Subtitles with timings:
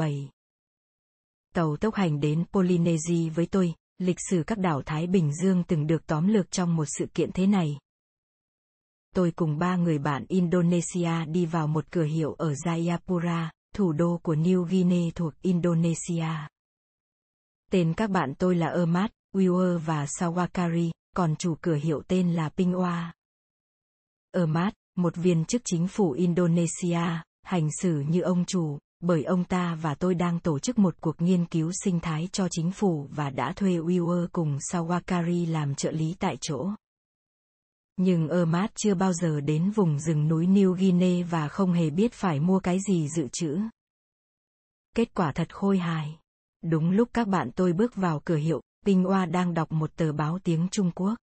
[0.00, 0.30] 17.
[1.54, 5.86] Tàu tốc hành đến Polynesia với tôi, lịch sử các đảo Thái Bình Dương từng
[5.86, 7.78] được tóm lược trong một sự kiện thế này.
[9.14, 14.20] Tôi cùng ba người bạn Indonesia đi vào một cửa hiệu ở Jayapura, thủ đô
[14.22, 16.28] của New Guinea thuộc Indonesia.
[17.70, 22.50] Tên các bạn tôi là Ermat, Wewer và Sawakari, còn chủ cửa hiệu tên là
[22.56, 23.10] Pingwa.
[24.32, 29.74] Ermat, một viên chức chính phủ Indonesia, hành xử như ông chủ, bởi ông ta
[29.74, 33.30] và tôi đang tổ chức một cuộc nghiên cứu sinh thái cho chính phủ và
[33.30, 36.70] đã thuê Wewer cùng Sawakari làm trợ lý tại chỗ.
[37.96, 42.12] Nhưng Ermat chưa bao giờ đến vùng rừng núi New Guinea và không hề biết
[42.12, 43.58] phải mua cái gì dự trữ.
[44.96, 46.18] Kết quả thật khôi hài.
[46.62, 50.12] Đúng lúc các bạn tôi bước vào cửa hiệu, Ping Hoa đang đọc một tờ
[50.12, 51.14] báo tiếng Trung Quốc.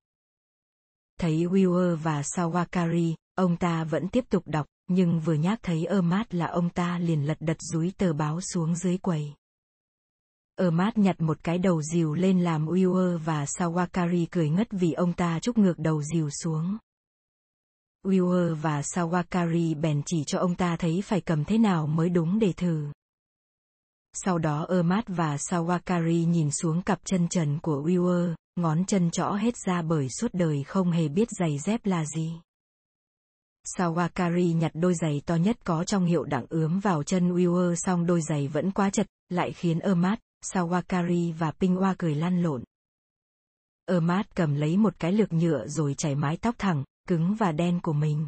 [1.21, 6.35] Thấy Wewer và Sawakari, ông ta vẫn tiếp tục đọc, nhưng vừa nhắc thấy Ermat
[6.35, 9.33] là ông ta liền lật đật dúi tờ báo xuống dưới quầy.
[10.57, 15.13] Ermat nhặt một cái đầu dìu lên làm Wewer và Sawakari cười ngất vì ông
[15.13, 16.79] ta trúc ngược đầu dìu xuống.
[18.05, 22.39] Wewer và Sawakari bèn chỉ cho ông ta thấy phải cầm thế nào mới đúng
[22.39, 22.93] để thử.
[24.13, 29.33] Sau đó Ermat và Sawakari nhìn xuống cặp chân trần của Wewer, ngón chân trõ
[29.33, 32.41] hết ra bởi suốt đời không hề biết giày dép là gì.
[33.67, 38.07] Sawakari nhặt đôi giày to nhất có trong hiệu đặng ướm vào chân Weaver xong
[38.07, 42.65] đôi giày vẫn quá chật, lại khiến Ermat, Sawakari và Pingwa cười lăn lộn.
[43.87, 47.81] Ermat cầm lấy một cái lược nhựa rồi chảy mái tóc thẳng, cứng và đen
[47.83, 48.27] của mình.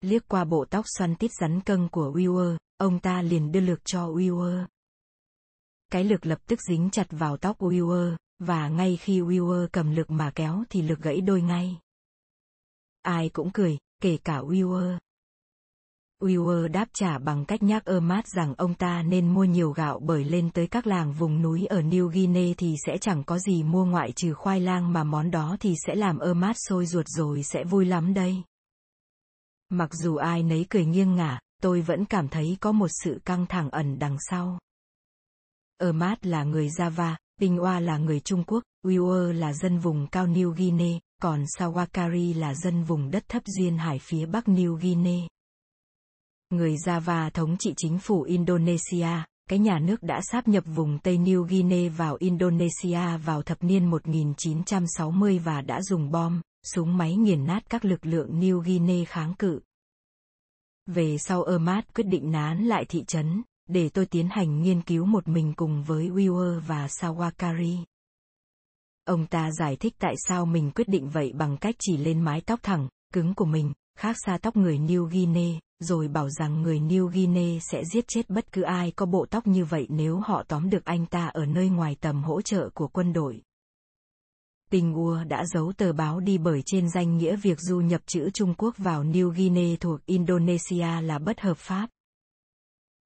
[0.00, 3.84] Liếc qua bộ tóc xoăn tít rắn cân của Weaver, ông ta liền đưa lược
[3.84, 4.66] cho Weaver.
[5.92, 10.10] Cái lược lập tức dính chặt vào tóc Weaver, và ngay khi Weaver cầm lược
[10.10, 11.78] mà kéo thì lược gãy đôi ngay.
[13.02, 14.98] Ai cũng cười, kể cả Wewer.
[16.22, 20.24] Wewer đáp trả bằng cách nhắc Ermat rằng ông ta nên mua nhiều gạo bởi
[20.24, 23.84] lên tới các làng vùng núi ở New Guinea thì sẽ chẳng có gì mua
[23.84, 27.64] ngoại trừ khoai lang mà món đó thì sẽ làm Ermat sôi ruột rồi sẽ
[27.64, 28.42] vui lắm đây.
[29.68, 33.46] Mặc dù ai nấy cười nghiêng ngả, tôi vẫn cảm thấy có một sự căng
[33.46, 34.58] thẳng ẩn đằng sau.
[35.78, 40.50] Ermat là người Java, Pingwa là người Trung Quốc, Wewer là dân vùng cao New
[40.50, 45.28] Guinea, còn Sawakari là dân vùng đất thấp duyên hải phía bắc New Guinea.
[46.50, 49.08] Người Java thống trị chính phủ Indonesia,
[49.48, 53.90] cái nhà nước đã sáp nhập vùng Tây New Guinea vào Indonesia vào thập niên
[53.90, 56.40] 1960 và đã dùng bom,
[56.74, 59.60] súng máy nghiền nát các lực lượng New Guinea kháng cự.
[60.86, 65.06] Về sau Ermat quyết định nán lại thị trấn, để tôi tiến hành nghiên cứu
[65.06, 67.84] một mình cùng với Wewer và Sawakari.
[69.10, 72.40] Ông ta giải thích tại sao mình quyết định vậy bằng cách chỉ lên mái
[72.40, 76.80] tóc thẳng, cứng của mình, khác xa tóc người New Guinea, rồi bảo rằng người
[76.80, 80.42] New Guinea sẽ giết chết bất cứ ai có bộ tóc như vậy nếu họ
[80.48, 83.42] tóm được anh ta ở nơi ngoài tầm hỗ trợ của quân đội.
[84.70, 88.30] Tình Ua đã giấu tờ báo đi bởi trên danh nghĩa việc du nhập chữ
[88.34, 91.88] Trung Quốc vào New Guinea thuộc Indonesia là bất hợp pháp.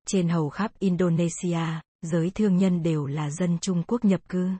[0.07, 4.51] Trên hầu khắp Indonesia, giới thương nhân đều là dân Trung Quốc nhập cư.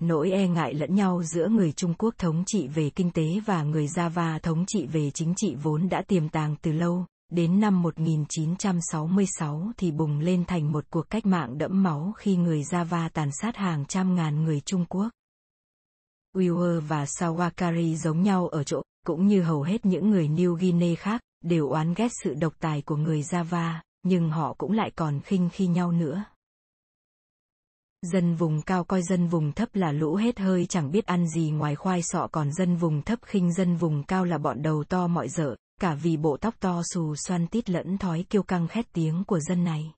[0.00, 3.62] Nỗi e ngại lẫn nhau giữa người Trung Quốc thống trị về kinh tế và
[3.62, 7.82] người Java thống trị về chính trị vốn đã tiềm tàng từ lâu, đến năm
[7.82, 13.28] 1966 thì bùng lên thành một cuộc cách mạng đẫm máu khi người Java tàn
[13.40, 15.08] sát hàng trăm ngàn người Trung Quốc.
[16.36, 20.94] Wewer và Sawakari giống nhau ở chỗ, cũng như hầu hết những người New Guinea
[20.98, 25.20] khác, đều oán ghét sự độc tài của người Java, nhưng họ cũng lại còn
[25.20, 26.24] khinh khi nhau nữa.
[28.02, 31.50] Dân vùng cao coi dân vùng thấp là lũ hết hơi chẳng biết ăn gì
[31.50, 35.06] ngoài khoai sọ còn dân vùng thấp khinh dân vùng cao là bọn đầu to
[35.06, 38.92] mọi dở, cả vì bộ tóc to xù xoăn tít lẫn thói kiêu căng khét
[38.92, 39.92] tiếng của dân này.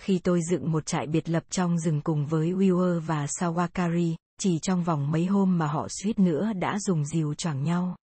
[0.00, 4.58] Khi tôi dựng một trại biệt lập trong rừng cùng với Weaver và Sawakari, chỉ
[4.62, 7.96] trong vòng mấy hôm mà họ suýt nữa đã dùng dìu choảng nhau.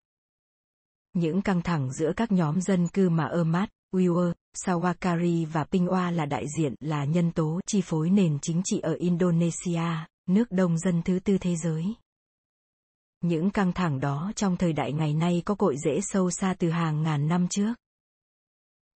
[1.13, 4.33] Những căng thẳng giữa các nhóm dân cư mà ơ mát Wewer,
[4.65, 8.93] Sawakari và Pingwa là đại diện là nhân tố chi phối nền chính trị ở
[8.93, 11.85] Indonesia, nước đông dân thứ tư thế giới.
[13.21, 16.69] Những căng thẳng đó trong thời đại ngày nay có cội rễ sâu xa từ
[16.69, 17.73] hàng ngàn năm trước.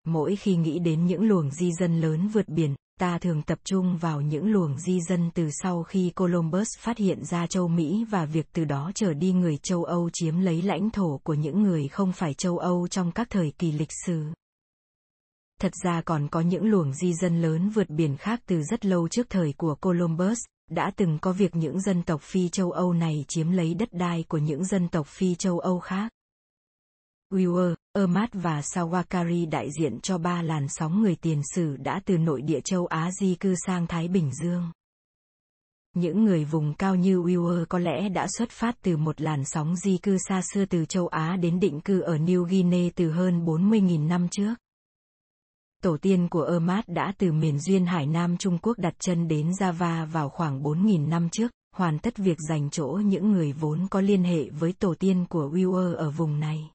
[0.06, 3.98] Mỗi khi nghĩ đến những luồng di dân lớn vượt biển, ta thường tập trung
[3.98, 8.24] vào những luồng di dân từ sau khi Columbus phát hiện ra châu Mỹ và
[8.24, 11.88] việc từ đó trở đi người châu Âu chiếm lấy lãnh thổ của những người
[11.88, 14.24] không phải châu Âu trong các thời kỳ lịch sử.
[15.60, 19.08] Thật ra còn có những luồng di dân lớn vượt biển khác từ rất lâu
[19.08, 20.38] trước thời của Columbus,
[20.70, 24.24] đã từng có việc những dân tộc phi châu Âu này chiếm lấy đất đai
[24.28, 26.12] của những dân tộc phi châu Âu khác.
[27.32, 32.18] Wewer, Ermat và Sawakari đại diện cho ba làn sóng người tiền sử đã từ
[32.18, 34.72] nội địa châu Á di cư sang Thái Bình Dương.
[35.94, 39.76] Những người vùng cao như Wewer có lẽ đã xuất phát từ một làn sóng
[39.76, 43.44] di cư xa xưa từ châu Á đến định cư ở New Guinea từ hơn
[43.44, 44.54] 40.000 năm trước.
[45.82, 49.50] Tổ tiên của Ermat đã từ miền duyên Hải Nam Trung Quốc đặt chân đến
[49.50, 54.00] Java vào khoảng 4.000 năm trước, hoàn tất việc dành chỗ những người vốn có
[54.00, 56.70] liên hệ với tổ tiên của Wewer ở vùng này.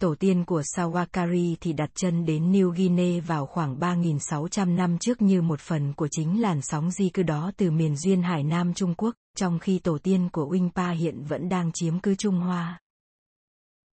[0.00, 5.22] Tổ tiên của Sawakari thì đặt chân đến New Guinea vào khoảng 3.600 năm trước
[5.22, 8.74] như một phần của chính làn sóng di cư đó từ miền duyên Hải Nam
[8.74, 12.81] Trung Quốc, trong khi tổ tiên của Wingpa hiện vẫn đang chiếm cư Trung Hoa.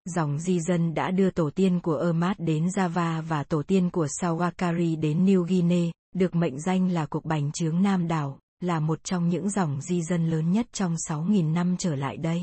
[0.06, 4.06] Dòng di dân đã đưa tổ tiên của Ermat đến Java và tổ tiên của
[4.06, 9.04] Sawakari đến New Guinea, được mệnh danh là cuộc bành trướng Nam đảo, là một
[9.04, 12.42] trong những dòng di dân lớn nhất trong 6.000 năm trở lại đây.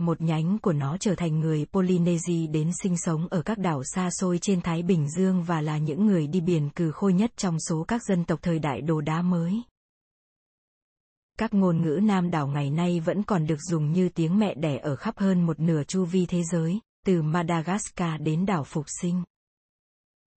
[0.00, 4.10] Một nhánh của nó trở thành người Polynesia đến sinh sống ở các đảo xa
[4.10, 7.60] xôi trên Thái Bình Dương và là những người đi biển cừ khôi nhất trong
[7.60, 9.62] số các dân tộc thời đại đồ đá mới.
[11.40, 14.78] Các ngôn ngữ Nam đảo ngày nay vẫn còn được dùng như tiếng mẹ đẻ
[14.78, 19.22] ở khắp hơn một nửa chu vi thế giới, từ Madagascar đến đảo Phục Sinh.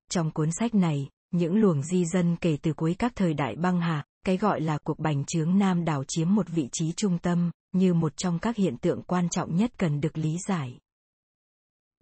[0.10, 3.82] Trong cuốn sách này, những luồng di dân kể từ cuối các thời đại băng
[3.82, 7.52] hà, cái gọi là cuộc bành trướng Nam đảo chiếm một vị trí trung tâm,
[7.72, 10.80] như một trong các hiện tượng quan trọng nhất cần được lý giải.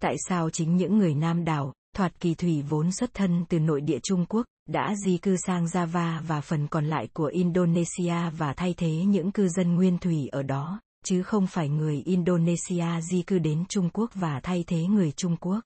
[0.01, 3.81] Tại sao chính những người Nam đảo, thoạt kỳ thủy vốn xuất thân từ nội
[3.81, 8.53] địa Trung Quốc, đã di cư sang Java và phần còn lại của Indonesia và
[8.53, 13.21] thay thế những cư dân nguyên thủy ở đó, chứ không phải người Indonesia di
[13.21, 15.59] cư đến Trung Quốc và thay thế người Trung Quốc.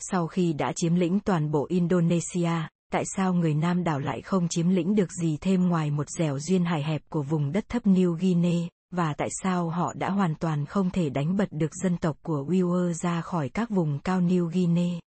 [0.00, 2.50] Sau khi đã chiếm lĩnh toàn bộ Indonesia,
[2.92, 6.38] tại sao người Nam đảo lại không chiếm lĩnh được gì thêm ngoài một dẻo
[6.38, 10.34] duyên hải hẹp của vùng đất thấp New Guinea, và tại sao họ đã hoàn
[10.34, 14.20] toàn không thể đánh bật được dân tộc của Wewer ra khỏi các vùng cao
[14.20, 15.00] New Guinea.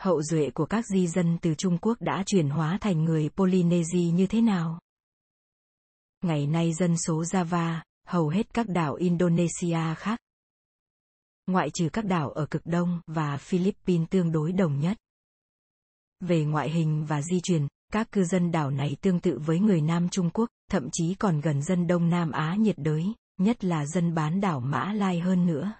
[0.00, 4.10] Hậu duệ của các di dân từ Trung Quốc đã chuyển hóa thành người Polynesia
[4.12, 4.80] như thế nào?
[6.24, 10.18] Ngày nay dân số Java, hầu hết các đảo Indonesia khác.
[11.46, 14.96] Ngoại trừ các đảo ở cực đông và Philippines tương đối đồng nhất.
[16.20, 19.80] Về ngoại hình và di truyền, các cư dân đảo này tương tự với người
[19.80, 23.04] Nam Trung Quốc, thậm chí còn gần dân Đông Nam Á nhiệt đới,
[23.38, 25.72] nhất là dân bán đảo Mã Lai hơn nữa.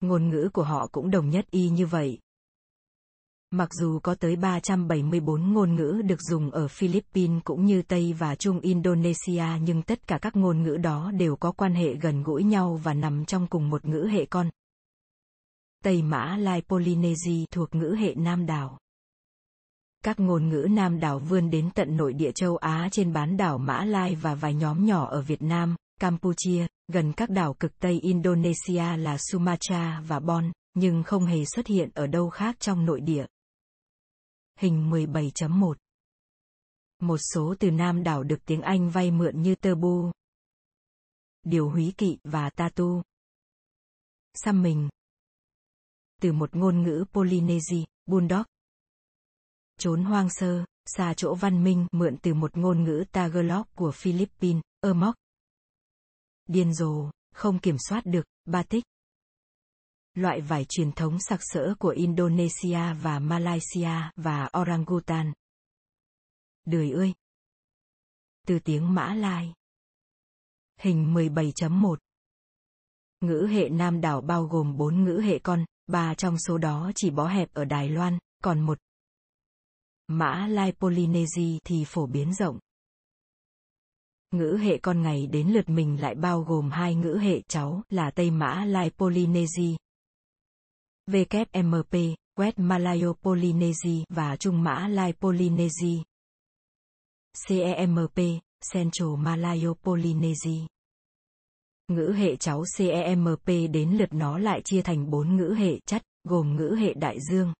[0.00, 2.18] Ngôn ngữ của họ cũng đồng nhất y như vậy.
[3.54, 8.34] Mặc dù có tới 374 ngôn ngữ được dùng ở Philippines cũng như Tây và
[8.34, 12.44] Trung Indonesia nhưng tất cả các ngôn ngữ đó đều có quan hệ gần gũi
[12.44, 14.50] nhau và nằm trong cùng một ngữ hệ con.
[15.84, 18.78] Tây Mã Lai Polynesia thuộc ngữ hệ Nam đảo.
[20.04, 23.58] Các ngôn ngữ Nam đảo vươn đến tận nội địa châu Á trên bán đảo
[23.58, 28.00] Mã Lai và vài nhóm nhỏ ở Việt Nam, Campuchia, gần các đảo cực Tây
[28.02, 33.00] Indonesia là Sumatra và Bon, nhưng không hề xuất hiện ở đâu khác trong nội
[33.00, 33.26] địa.
[34.60, 35.74] Hình 17.1
[36.98, 40.10] Một số từ Nam đảo được tiếng Anh vay mượn như tơ bu,
[41.42, 43.02] điều húy kỵ và tatu.
[44.34, 44.88] Xăm mình
[46.20, 48.42] Từ một ngôn ngữ Polynesia, Bulldog,
[49.78, 54.62] trốn hoang sơ, xa chỗ văn minh mượn từ một ngôn ngữ Tagalog của Philippines,
[54.80, 55.14] Ermok.
[56.46, 58.84] Điên rồ, không kiểm soát được, batik.
[60.14, 65.32] Loại vải truyền thống sặc sỡ của Indonesia và Malaysia và orangutan.
[66.66, 67.14] Đời ơi!
[68.46, 69.52] Từ tiếng Mã Lai.
[70.80, 71.96] Hình 17.1
[73.20, 77.10] Ngữ hệ Nam đảo bao gồm 4 ngữ hệ con, ba trong số đó chỉ
[77.10, 78.78] bó hẹp ở Đài Loan, còn một
[80.06, 82.58] Mã Lai Polynesia thì phổ biến rộng.
[84.30, 88.10] Ngữ hệ con ngày đến lượt mình lại bao gồm hai ngữ hệ cháu là
[88.10, 89.76] Tây Mã Lai Polynesia.
[91.10, 96.02] WMP, West Malayo Polynesia và Trung Mã Lai Polynesia.
[97.48, 98.18] CEMP,
[98.72, 100.66] Central Malayo Polynesia.
[101.88, 106.56] Ngữ hệ cháu CEMP đến lượt nó lại chia thành bốn ngữ hệ chất, gồm
[106.56, 107.52] ngữ hệ đại dương,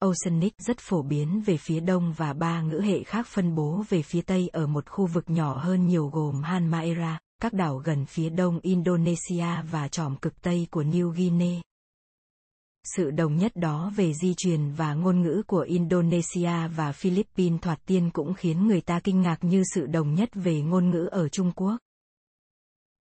[0.00, 4.02] Oceanic rất phổ biến về phía đông và ba ngữ hệ khác phân bố về
[4.02, 8.30] phía tây ở một khu vực nhỏ hơn nhiều gồm Halmahera, các đảo gần phía
[8.30, 11.60] đông Indonesia và tròm cực tây của New Guinea.
[12.94, 17.78] Sự đồng nhất đó về di truyền và ngôn ngữ của Indonesia và Philippines thoạt
[17.86, 21.28] tiên cũng khiến người ta kinh ngạc như sự đồng nhất về ngôn ngữ ở
[21.28, 21.76] Trung Quốc.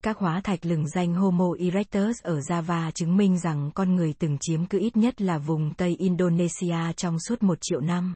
[0.04, 4.38] Các hóa thạch lừng danh Homo erectus ở Java chứng minh rằng con người từng
[4.42, 8.14] chiếm cứ ít nhất là vùng Tây Indonesia trong suốt một triệu năm.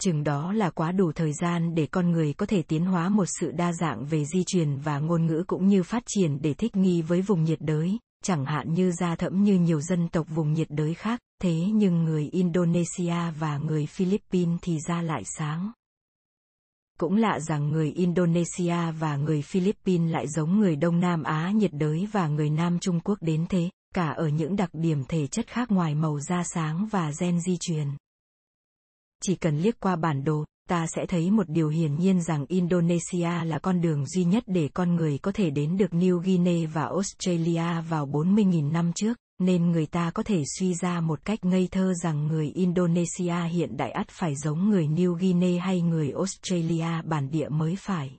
[0.00, 3.26] chừng đó là quá đủ thời gian để con người có thể tiến hóa một
[3.40, 6.76] sự đa dạng về di truyền và ngôn ngữ cũng như phát triển để thích
[6.76, 10.52] nghi với vùng nhiệt đới, chẳng hạn như da thẫm như nhiều dân tộc vùng
[10.52, 15.72] nhiệt đới khác, thế nhưng người Indonesia và người Philippines thì da lại sáng.
[16.98, 21.70] Cũng lạ rằng người Indonesia và người Philippines lại giống người Đông Nam Á nhiệt
[21.72, 25.46] đới và người Nam Trung Quốc đến thế, cả ở những đặc điểm thể chất
[25.46, 27.88] khác ngoài màu da sáng và gen di truyền.
[29.22, 33.44] Chỉ cần liếc qua bản đồ, ta sẽ thấy một điều hiển nhiên rằng Indonesia
[33.44, 36.82] là con đường duy nhất để con người có thể đến được New Guinea và
[36.82, 41.68] Australia vào 40.000 năm trước, nên người ta có thể suy ra một cách ngây
[41.70, 47.02] thơ rằng người Indonesia hiện đại ắt phải giống người New Guinea hay người Australia
[47.04, 48.10] bản địa mới phải.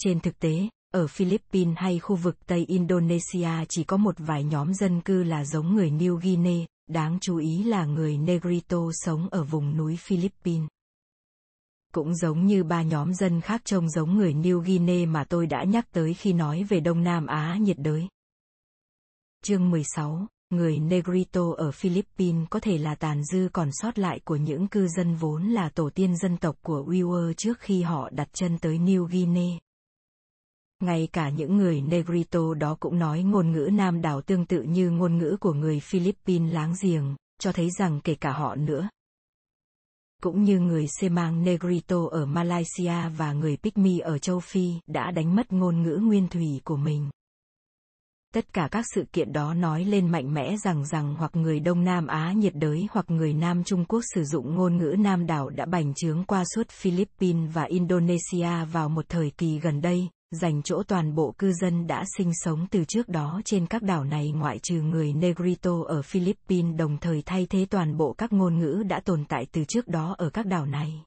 [0.00, 4.74] Trên thực tế, ở Philippines hay khu vực Tây Indonesia chỉ có một vài nhóm
[4.74, 9.44] dân cư là giống người New Guinea, đáng chú ý là người Negrito sống ở
[9.44, 10.68] vùng núi Philippines.
[11.92, 15.64] Cũng giống như ba nhóm dân khác trông giống người New Guinea mà tôi đã
[15.64, 18.08] nhắc tới khi nói về Đông Nam Á nhiệt đới.
[19.44, 24.36] Chương 16, người Negrito ở Philippines có thể là tàn dư còn sót lại của
[24.36, 28.28] những cư dân vốn là tổ tiên dân tộc của Uighur trước khi họ đặt
[28.32, 29.58] chân tới New Guinea.
[30.80, 34.90] Ngay cả những người Negrito đó cũng nói ngôn ngữ Nam đảo tương tự như
[34.90, 38.88] ngôn ngữ của người Philippines láng giềng, cho thấy rằng kể cả họ nữa.
[40.22, 45.36] Cũng như người Semang Negrito ở Malaysia và người Pygmy ở châu Phi đã đánh
[45.36, 47.10] mất ngôn ngữ nguyên thủy của mình.
[48.34, 51.84] Tất cả các sự kiện đó nói lên mạnh mẽ rằng rằng hoặc người Đông
[51.84, 55.50] Nam Á nhiệt đới hoặc người Nam Trung Quốc sử dụng ngôn ngữ Nam đảo
[55.50, 60.62] đã bành trướng qua suốt Philippines và Indonesia vào một thời kỳ gần đây, dành
[60.62, 64.30] chỗ toàn bộ cư dân đã sinh sống từ trước đó trên các đảo này
[64.30, 68.82] ngoại trừ người Negrito ở Philippines đồng thời thay thế toàn bộ các ngôn ngữ
[68.88, 71.04] đã tồn tại từ trước đó ở các đảo này.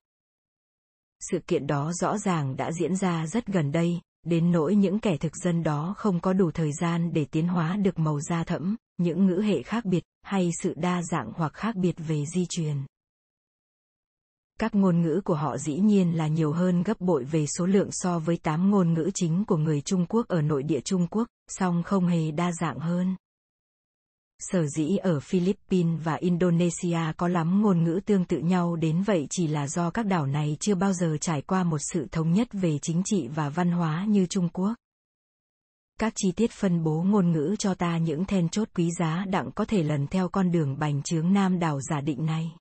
[1.31, 5.17] Sự kiện đó rõ ràng đã diễn ra rất gần đây, đến nỗi những kẻ
[5.17, 8.75] thực dân đó không có đủ thời gian để tiến hóa được màu da thẫm,
[8.97, 12.77] những ngữ hệ khác biệt, hay sự đa dạng hoặc khác biệt về di truyền.
[14.59, 17.89] Các ngôn ngữ của họ dĩ nhiên là nhiều hơn gấp bội về số lượng
[17.91, 21.27] so với 8 ngôn ngữ chính của người Trung Quốc ở nội địa Trung Quốc,
[21.47, 23.15] song không hề đa dạng hơn.
[24.39, 29.27] Sở dĩ ở Philippines và Indonesia có lắm ngôn ngữ tương tự nhau đến vậy
[29.29, 32.47] chỉ là do các đảo này chưa bao giờ trải qua một sự thống nhất
[32.51, 34.73] về chính trị và văn hóa như Trung Quốc.
[35.99, 39.51] Các chi tiết phân bố ngôn ngữ cho ta những then chốt quý giá đặng
[39.51, 42.51] có thể lần theo con đường bành trướng Nam đảo giả định này.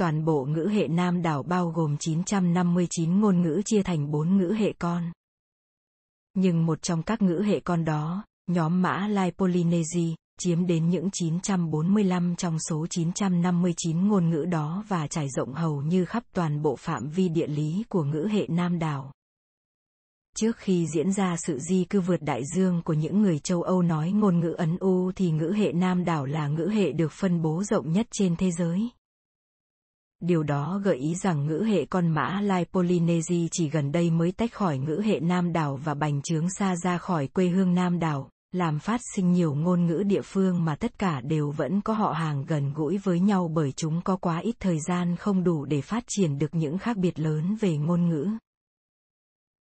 [0.00, 4.54] Toàn bộ ngữ hệ Nam đảo bao gồm 959 ngôn ngữ chia thành 4 ngữ
[4.58, 5.12] hệ con.
[6.34, 11.08] Nhưng một trong các ngữ hệ con đó, nhóm Mã Lai Polynesia, chiếm đến những
[11.12, 16.76] 945 trong số 959 ngôn ngữ đó và trải rộng hầu như khắp toàn bộ
[16.76, 19.12] phạm vi địa lý của ngữ hệ Nam đảo.
[20.36, 23.82] Trước khi diễn ra sự di cư vượt đại dương của những người châu Âu
[23.82, 27.42] nói ngôn ngữ Ấn U thì ngữ hệ Nam đảo là ngữ hệ được phân
[27.42, 28.90] bố rộng nhất trên thế giới.
[30.20, 34.32] Điều đó gợi ý rằng ngữ hệ con mã Lai Polynesia chỉ gần đây mới
[34.32, 37.98] tách khỏi ngữ hệ Nam đảo và bành trướng xa ra khỏi quê hương Nam
[37.98, 41.92] đảo, làm phát sinh nhiều ngôn ngữ địa phương mà tất cả đều vẫn có
[41.92, 45.64] họ hàng gần gũi với nhau bởi chúng có quá ít thời gian không đủ
[45.64, 48.28] để phát triển được những khác biệt lớn về ngôn ngữ.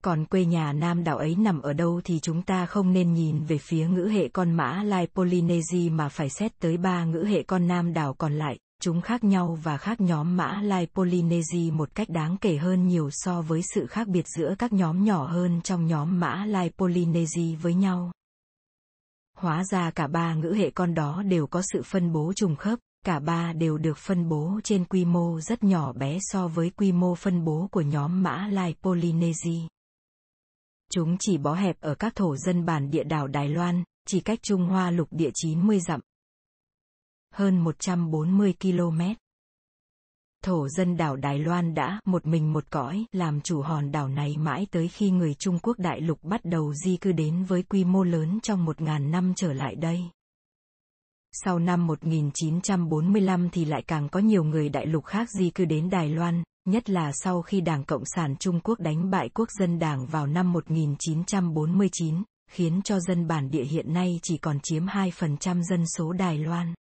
[0.05, 3.45] Còn quê nhà Nam đảo ấy nằm ở đâu thì chúng ta không nên nhìn
[3.45, 7.43] về phía ngữ hệ con mã Lai Polynesia mà phải xét tới ba ngữ hệ
[7.43, 11.95] con Nam đảo còn lại, chúng khác nhau và khác nhóm mã Lai Polynesia một
[11.95, 15.61] cách đáng kể hơn nhiều so với sự khác biệt giữa các nhóm nhỏ hơn
[15.63, 18.13] trong nhóm mã Lai Polynesia với nhau.
[19.37, 22.79] Hóa ra cả ba ngữ hệ con đó đều có sự phân bố trùng khớp,
[23.07, 26.93] cả ba đều được phân bố trên quy mô rất nhỏ bé so với quy
[26.93, 29.61] mô phân bố của nhóm mã Lai Polynesia.
[30.93, 34.39] Chúng chỉ bó hẹp ở các thổ dân bản địa đảo Đài Loan, chỉ cách
[34.43, 36.01] Trung Hoa lục địa 90 dặm.
[37.39, 39.01] Hơn 140 km.
[40.45, 44.37] Thổ dân đảo Đài Loan đã một mình một cõi làm chủ hòn đảo này
[44.39, 47.85] mãi tới khi người Trung Quốc đại lục bắt đầu di cư đến với quy
[47.85, 50.01] mô lớn trong một ngàn năm trở lại đây.
[51.33, 55.91] Sau năm 1945 thì lại càng có nhiều người đại lục khác di cư đến
[55.91, 59.79] Đài Loan, nhất là sau khi Đảng Cộng sản Trung Quốc đánh bại Quốc dân
[59.79, 65.63] Đảng vào năm 1949, khiến cho dân bản địa hiện nay chỉ còn chiếm 2%
[65.63, 66.75] dân số Đài Loan.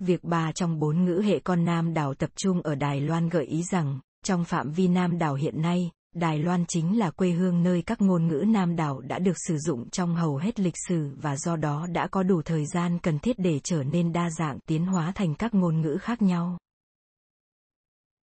[0.00, 3.44] Việc ba trong bốn ngữ hệ con Nam đảo tập trung ở Đài Loan gợi
[3.44, 7.62] ý rằng, trong phạm vi Nam đảo hiện nay, Đài Loan chính là quê hương
[7.62, 11.10] nơi các ngôn ngữ Nam đảo đã được sử dụng trong hầu hết lịch sử
[11.16, 14.58] và do đó đã có đủ thời gian cần thiết để trở nên đa dạng
[14.60, 16.58] tiến hóa thành các ngôn ngữ khác nhau.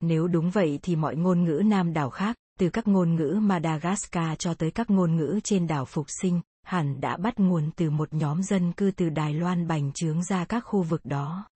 [0.02, 4.38] Nếu đúng vậy thì mọi ngôn ngữ Nam đảo khác, từ các ngôn ngữ Madagascar
[4.40, 8.14] cho tới các ngôn ngữ trên đảo Phục Sinh, hẳn đã bắt nguồn từ một
[8.14, 11.48] nhóm dân cư từ Đài Loan bành trướng ra các khu vực đó.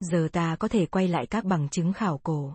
[0.00, 2.54] Giờ ta có thể quay lại các bằng chứng khảo cổ.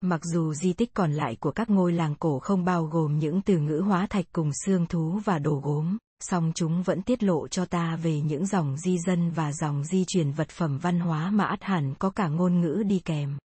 [0.00, 3.42] Mặc dù di tích còn lại của các ngôi làng cổ không bao gồm những
[3.42, 7.48] từ ngữ hóa thạch cùng xương thú và đồ gốm, song chúng vẫn tiết lộ
[7.48, 11.30] cho ta về những dòng di dân và dòng di truyền vật phẩm văn hóa
[11.30, 13.38] mà ắt hẳn có cả ngôn ngữ đi kèm.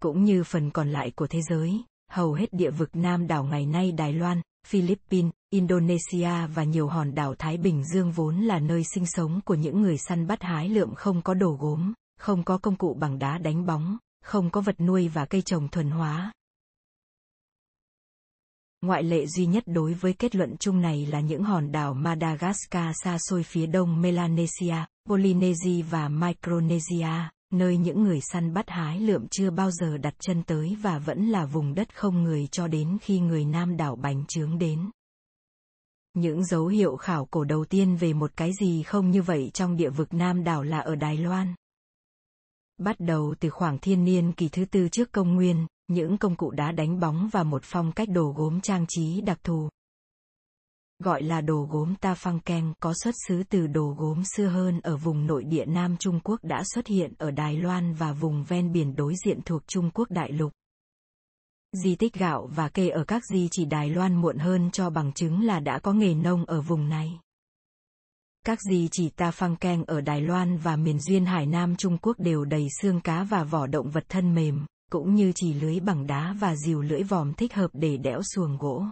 [0.00, 3.66] Cũng như phần còn lại của thế giới, hầu hết địa vực Nam đảo ngày
[3.66, 8.82] nay Đài Loan, Philippines, Indonesia và nhiều hòn đảo Thái Bình Dương vốn là nơi
[8.94, 12.58] sinh sống của những người săn bắt hái lượm không có đồ gốm, không có
[12.58, 16.32] công cụ bằng đá đánh bóng, không có vật nuôi và cây trồng thuần hóa.
[18.80, 22.96] Ngoại lệ duy nhất đối với kết luận chung này là những hòn đảo Madagascar
[23.04, 24.76] xa xôi phía đông Melanesia,
[25.08, 27.08] Polynesia và Micronesia,
[27.52, 31.26] nơi những người săn bắt hái lượm chưa bao giờ đặt chân tới và vẫn
[31.26, 34.90] là vùng đất không người cho đến khi người Nam đảo bánh trướng đến.
[36.14, 39.76] Những dấu hiệu khảo cổ đầu tiên về một cái gì không như vậy trong
[39.76, 41.54] địa vực Nam đảo là ở Đài Loan.
[42.78, 46.50] Bắt đầu từ khoảng thiên niên kỳ thứ tư trước công nguyên, những công cụ
[46.50, 49.68] đá đánh bóng và một phong cách đồ gốm trang trí đặc thù.
[51.02, 54.80] Gọi là đồ gốm ta phăng keng có xuất xứ từ đồ gốm xưa hơn
[54.80, 58.44] ở vùng nội địa Nam Trung Quốc đã xuất hiện ở Đài Loan và vùng
[58.44, 60.52] ven biển đối diện thuộc Trung Quốc đại lục.
[61.72, 65.12] Di tích gạo và cây ở các di chỉ Đài Loan muộn hơn cho bằng
[65.12, 67.20] chứng là đã có nghề nông ở vùng này.
[68.46, 71.98] Các di chỉ ta phăng keng ở Đài Loan và miền duyên Hải Nam Trung
[72.02, 75.80] Quốc đều đầy xương cá và vỏ động vật thân mềm, cũng như chỉ lưới
[75.80, 78.84] bằng đá và dìu lưỡi vòm thích hợp để đẽo xuồng gỗ.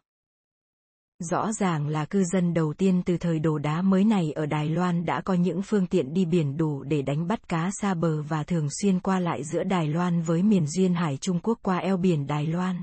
[1.22, 4.68] Rõ ràng là cư dân đầu tiên từ thời đồ đá mới này ở Đài
[4.68, 8.22] Loan đã có những phương tiện đi biển đủ để đánh bắt cá xa bờ
[8.22, 11.76] và thường xuyên qua lại giữa Đài Loan với miền duyên hải Trung Quốc qua
[11.76, 12.82] eo biển Đài Loan.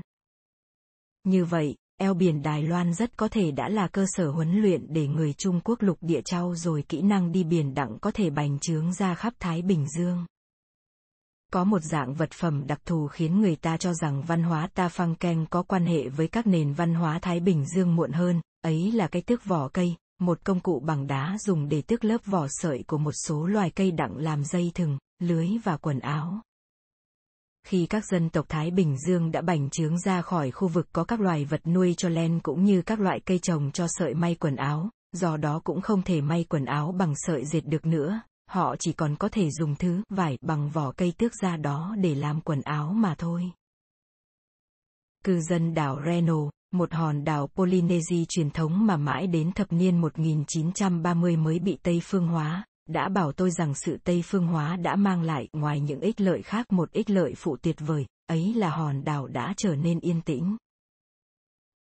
[1.24, 4.92] Như vậy, eo biển Đài Loan rất có thể đã là cơ sở huấn luyện
[4.92, 8.30] để người Trung Quốc lục địa trao rồi kỹ năng đi biển đặng có thể
[8.30, 10.26] bành trướng ra khắp Thái Bình Dương.
[11.52, 14.88] Có một dạng vật phẩm đặc thù khiến người ta cho rằng văn hóa ta
[14.88, 18.40] phăng keng có quan hệ với các nền văn hóa Thái Bình Dương muộn hơn,
[18.62, 22.18] ấy là cái tước vỏ cây, một công cụ bằng đá dùng để tước lớp
[22.24, 26.40] vỏ sợi của một số loài cây đặng làm dây thừng, lưới và quần áo.
[27.66, 31.04] Khi các dân tộc Thái Bình Dương đã bành trướng ra khỏi khu vực có
[31.04, 34.34] các loài vật nuôi cho len cũng như các loại cây trồng cho sợi may
[34.34, 38.20] quần áo, do đó cũng không thể may quần áo bằng sợi dệt được nữa,
[38.48, 42.14] họ chỉ còn có thể dùng thứ vải bằng vỏ cây tước ra đó để
[42.14, 43.50] làm quần áo mà thôi.
[45.24, 50.00] Cư dân đảo Reno, một hòn đảo Polynesia truyền thống mà mãi đến thập niên
[50.00, 54.96] 1930 mới bị Tây phương hóa, đã bảo tôi rằng sự Tây phương hóa đã
[54.96, 58.70] mang lại ngoài những ích lợi khác một ích lợi phụ tuyệt vời, ấy là
[58.70, 60.56] hòn đảo đã trở nên yên tĩnh.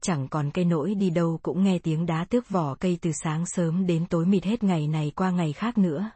[0.02, 3.46] Chẳng còn cây nỗi đi đâu cũng nghe tiếng đá tước vỏ cây từ sáng
[3.46, 6.12] sớm đến tối mịt hết ngày này qua ngày khác nữa.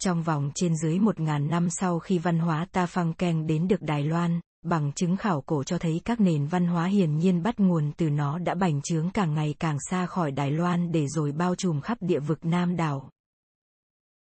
[0.00, 3.68] Trong vòng trên dưới một ngàn năm sau khi văn hóa ta phăng keng đến
[3.68, 7.42] được Đài Loan, bằng chứng khảo cổ cho thấy các nền văn hóa hiển nhiên
[7.42, 11.06] bắt nguồn từ nó đã bành trướng càng ngày càng xa khỏi Đài Loan để
[11.08, 13.10] rồi bao trùm khắp địa vực Nam đảo.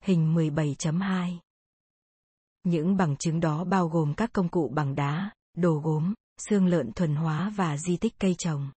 [0.03, 1.37] Hình 17.2
[2.63, 6.13] Những bằng chứng đó bao gồm các công cụ bằng đá, đồ gốm,
[6.49, 8.71] xương lợn thuần hóa và di tích cây trồng.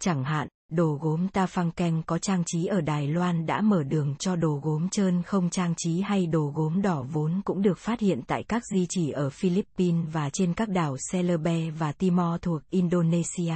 [0.00, 3.82] Chẳng hạn, đồ gốm ta phăng keng có trang trí ở Đài Loan đã mở
[3.82, 7.78] đường cho đồ gốm trơn không trang trí hay đồ gốm đỏ vốn cũng được
[7.78, 12.40] phát hiện tại các di chỉ ở Philippines và trên các đảo Celebes và Timor
[12.42, 13.54] thuộc Indonesia.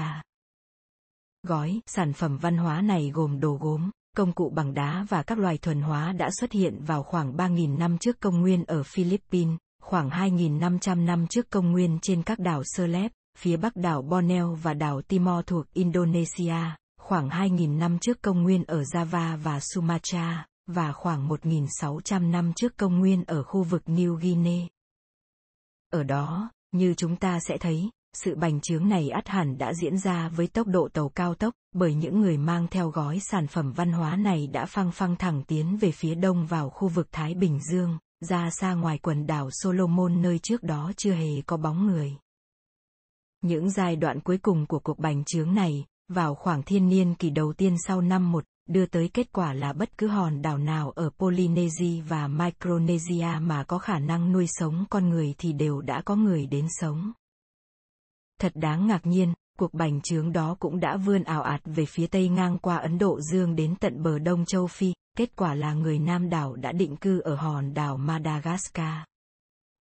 [1.43, 5.39] Gói, sản phẩm văn hóa này gồm đồ gốm, công cụ bằng đá và các
[5.39, 9.57] loài thuần hóa đã xuất hiện vào khoảng 3.000 năm trước công nguyên ở Philippines,
[9.83, 14.75] khoảng 2.500 năm trước công nguyên trên các đảo Celebes, phía bắc đảo Borneo và
[14.75, 16.55] đảo Timor thuộc Indonesia,
[17.05, 22.77] khoảng 2.000 năm trước công nguyên ở Java và Sumatra, và khoảng 1.600 năm trước
[22.77, 24.67] công nguyên ở khu vực New Guinea.
[25.91, 29.99] Ở đó, như chúng ta sẽ thấy, sự bành trướng này ắt hẳn đã diễn
[29.99, 33.73] ra với tốc độ tàu cao tốc, bởi những người mang theo gói sản phẩm
[33.73, 37.35] văn hóa này đã phăng phăng thẳng tiến về phía đông vào khu vực Thái
[37.35, 41.87] Bình Dương, ra xa ngoài quần đảo Solomon nơi trước đó chưa hề có bóng
[41.87, 42.17] người.
[43.43, 47.31] Những giai đoạn cuối cùng của cuộc bành trướng này, vào khoảng thiên niên kỷ
[47.31, 50.91] đầu tiên sau năm một, đưa tới kết quả là bất cứ hòn đảo nào
[50.91, 56.03] ở Polynesia và Micronesia mà có khả năng nuôi sống con người thì đều đã
[56.03, 57.13] có người đến sống.
[58.41, 62.07] Thật đáng ngạc nhiên, cuộc bành trướng đó cũng đã vươn ảo ạt về phía
[62.07, 65.75] tây ngang qua Ấn Độ Dương đến tận bờ đông châu Phi, kết quả là
[65.75, 68.99] người Nam đảo đã định cư ở hòn đảo Madagascar.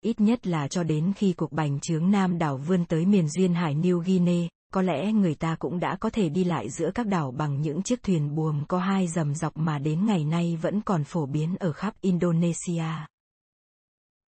[0.02, 3.54] ít nhất là cho đến khi cuộc bành trướng Nam đảo vươn tới miền duyên
[3.54, 7.08] hải New Guinea, có lẽ người ta cũng đã có thể đi lại giữa các
[7.08, 10.82] đảo bằng những chiếc thuyền buồm có hai dầm dọc mà đến ngày nay vẫn
[10.82, 12.86] còn phổ biến ở khắp Indonesia.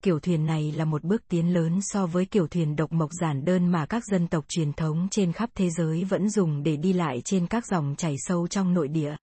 [0.03, 3.45] Kiểu thuyền này là một bước tiến lớn so với kiểu thuyền độc mộc giản
[3.45, 6.93] đơn mà các dân tộc truyền thống trên khắp thế giới vẫn dùng để đi
[6.93, 9.15] lại trên các dòng chảy sâu trong nội địa.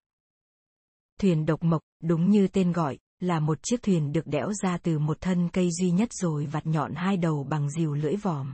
[1.20, 4.98] Thuyền độc mộc, đúng như tên gọi, là một chiếc thuyền được đẽo ra từ
[4.98, 8.52] một thân cây duy nhất rồi vặt nhọn hai đầu bằng rìu lưỡi vòm.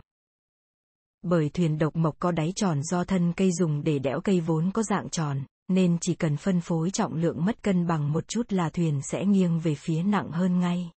[1.23, 4.71] Bởi thuyền độc mộc có đáy tròn do thân cây dùng để đẽo cây vốn
[4.71, 8.53] có dạng tròn, nên chỉ cần phân phối trọng lượng mất cân bằng một chút
[8.53, 10.91] là thuyền sẽ nghiêng về phía nặng hơn ngay.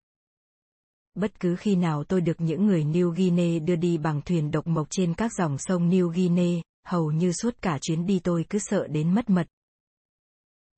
[1.15, 4.67] Bất cứ khi nào tôi được những người New Guinea đưa đi bằng thuyền độc
[4.67, 8.59] mộc trên các dòng sông New Guinea, hầu như suốt cả chuyến đi tôi cứ
[8.59, 9.47] sợ đến mất mật.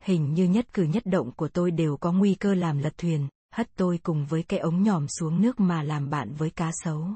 [0.04, 3.28] Hình như nhất cử nhất động của tôi đều có nguy cơ làm lật thuyền,
[3.54, 7.08] hất tôi cùng với cái ống nhòm xuống nước mà làm bạn với cá sấu.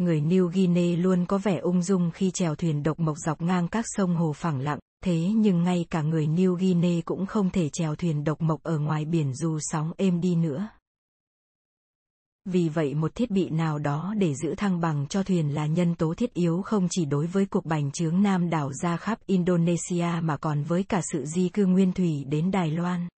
[0.00, 3.68] Người New Guinea luôn có vẻ ung dung khi chèo thuyền độc mộc dọc ngang
[3.68, 7.68] các sông hồ phẳng lặng, thế nhưng ngay cả người New Guinea cũng không thể
[7.68, 10.68] chèo thuyền độc mộc ở ngoài biển dù sóng êm đi nữa.
[12.44, 15.94] Vì vậy một thiết bị nào đó để giữ thăng bằng cho thuyền là nhân
[15.94, 20.08] tố thiết yếu không chỉ đối với cuộc bành trướng Nam đảo ra khắp Indonesia
[20.22, 23.08] mà còn với cả sự di cư nguyên thủy đến Đài Loan.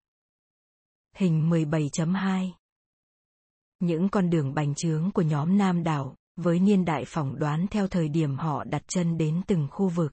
[1.16, 2.50] Hình 17.2
[3.80, 7.88] Những con đường bành trướng của nhóm Nam đảo, với niên đại phỏng đoán theo
[7.88, 10.12] thời điểm họ đặt chân đến từng khu vực.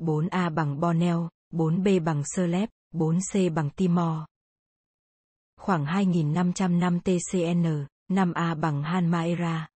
[0.00, 4.18] 4A bằng Borneo, 4B bằng Celeb, 4C bằng Timor.
[5.56, 9.68] Khoảng 2.500 năm TCN, 5A bằng Hanmaera.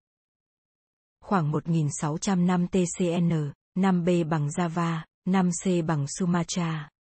[1.21, 6.91] Khoảng 1.600 năm TCN, 5B bằng Java, 5C bằng Sumatra.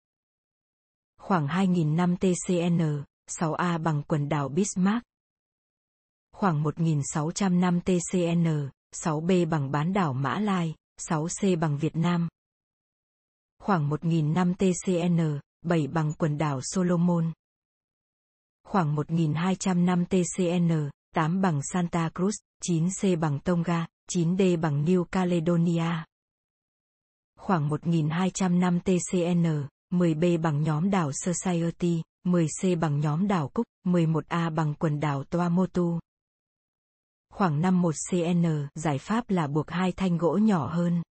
[1.21, 5.08] Khoảng 2.000 năm TCN, 6A bằng quần đảo Bismarck
[6.39, 12.29] khoảng 1.600 năm TCN, 6B bằng bán đảo Mã Lai, 6C bằng Việt Nam.
[13.63, 17.33] Khoảng 1.000 năm TCN, 7 bằng quần đảo Solomon.
[18.67, 22.33] Khoảng 1.200 năm TCN, 8 bằng Santa Cruz,
[22.65, 26.05] 9C bằng Tonga, 9D bằng New Caledonia.
[27.39, 34.55] Khoảng 1.200 năm TCN, 10B bằng nhóm đảo Society, 10C bằng nhóm đảo Cúc, 11A
[34.55, 35.99] bằng quần đảo Tuamotu
[37.39, 41.03] khoảng 51 cn, giải pháp là buộc hai thanh gỗ nhỏ hơn.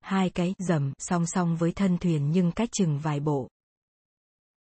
[0.00, 3.48] Hai cái dầm song song với thân thuyền nhưng cách chừng vài bộ.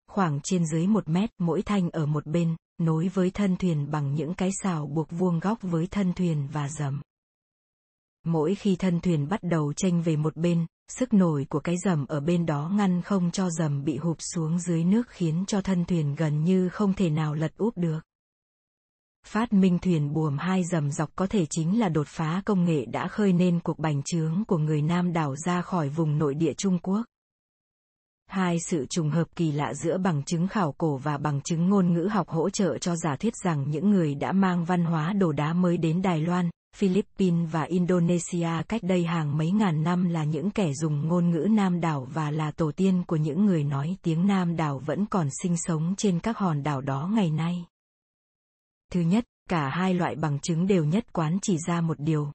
[0.07, 4.15] Khoảng trên dưới một mét mỗi thanh ở một bên, nối với thân thuyền bằng
[4.15, 7.01] những cái xào buộc vuông góc với thân thuyền và dầm.
[8.25, 12.05] Mỗi khi thân thuyền bắt đầu chênh về một bên, sức nổi của cái dầm
[12.05, 15.85] ở bên đó ngăn không cho dầm bị hụp xuống dưới nước khiến cho thân
[15.85, 17.99] thuyền gần như không thể nào lật úp được.
[19.27, 22.85] Phát minh thuyền buồm hai dầm dọc có thể chính là đột phá công nghệ
[22.85, 26.53] đã khơi nên cuộc bành trướng của người Nam đảo ra khỏi vùng nội địa
[26.53, 27.01] Trung Quốc.
[28.27, 31.93] Hai sự trùng hợp kỳ lạ giữa bằng chứng khảo cổ và bằng chứng ngôn
[31.93, 35.31] ngữ học hỗ trợ cho giả thuyết rằng những người đã mang văn hóa đồ
[35.31, 40.23] đá mới đến Đài Loan, Philippines và Indonesia cách đây hàng mấy ngàn năm là
[40.23, 43.97] những kẻ dùng ngôn ngữ Nam đảo và là tổ tiên của những người nói
[44.01, 47.65] tiếng Nam đảo vẫn còn sinh sống trên các hòn đảo đó ngày nay.
[48.95, 52.31] Thứ nhất, cả hai loại bằng chứng đều nhất quán chỉ ra một điều.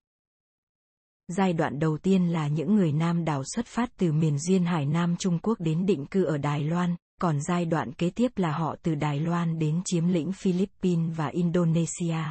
[1.28, 4.86] Giai đoạn đầu tiên là những người Nam đảo xuất phát từ miền duyên hải
[4.86, 8.52] Nam Trung Quốc đến định cư ở Đài Loan, còn giai đoạn kế tiếp là
[8.52, 12.24] họ từ Đài Loan đến chiếm lĩnh Philippines và Indonesia.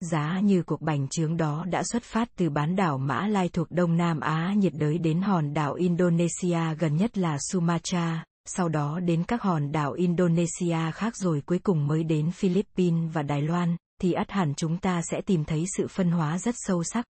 [0.00, 3.70] Giá như cuộc bành trướng đó đã xuất phát từ bán đảo Mã Lai thuộc
[3.70, 8.24] Đông Nam Á nhiệt đới đến hòn đảo Indonesia gần nhất là Sumatra,
[8.56, 13.22] sau đó đến các hòn đảo Indonesia khác rồi cuối cùng mới đến Philippines và
[13.22, 16.84] Đài Loan, thì ắt hẳn chúng ta sẽ tìm thấy sự phân hóa rất sâu
[16.84, 17.04] sắc.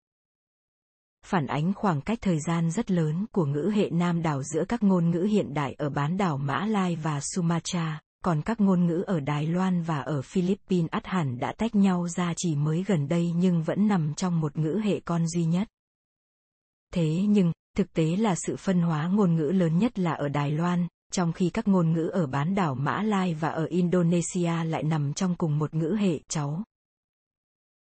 [1.25, 4.83] Phản ánh khoảng cách thời gian rất lớn của ngữ hệ Nam đảo giữa các
[4.83, 9.03] ngôn ngữ hiện đại ở bán đảo Mã Lai và Sumatra, còn các ngôn ngữ
[9.07, 13.07] ở Đài Loan và ở Philippines ắt hẳn đã tách nhau ra chỉ mới gần
[13.07, 15.67] đây nhưng vẫn nằm trong một ngữ hệ con duy nhất.
[16.93, 20.51] Thế nhưng, thực tế là sự phân hóa ngôn ngữ lớn nhất là ở Đài
[20.51, 24.83] Loan, trong khi các ngôn ngữ ở bán đảo Mã Lai và ở Indonesia lại
[24.83, 26.63] nằm trong cùng một ngữ hệ cháu.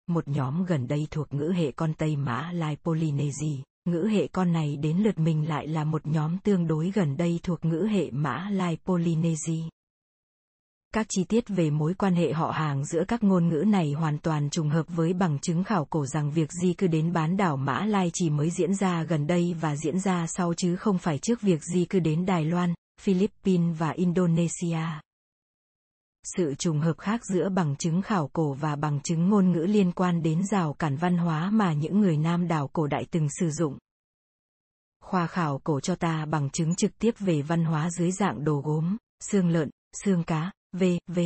[0.07, 4.53] Một nhóm gần đây thuộc ngữ hệ con Tây Mã Lai Polynesia, ngữ hệ con
[4.53, 8.11] này đến lượt mình lại là một nhóm tương đối gần đây thuộc ngữ hệ
[8.11, 9.61] Mã Lai Polynesia.
[10.93, 14.17] Các chi tiết về mối quan hệ họ hàng giữa các ngôn ngữ này hoàn
[14.17, 17.57] toàn trùng hợp với bằng chứng khảo cổ rằng việc di cư đến bán đảo
[17.57, 21.17] Mã Lai chỉ mới diễn ra gần đây và diễn ra sau chứ không phải
[21.17, 24.85] trước việc di cư đến Đài Loan, Philippines và Indonesia.
[26.23, 29.91] sự trùng hợp khác giữa bằng chứng khảo cổ và bằng chứng ngôn ngữ liên
[29.91, 33.49] quan đến rào cản văn hóa mà những người Nam đảo cổ đại từng sử
[33.51, 33.77] dụng.
[35.03, 38.61] Khoa khảo cổ cho ta bằng chứng trực tiếp về văn hóa dưới dạng đồ
[38.65, 39.69] gốm, xương lợn,
[40.03, 41.19] xương cá, v.v.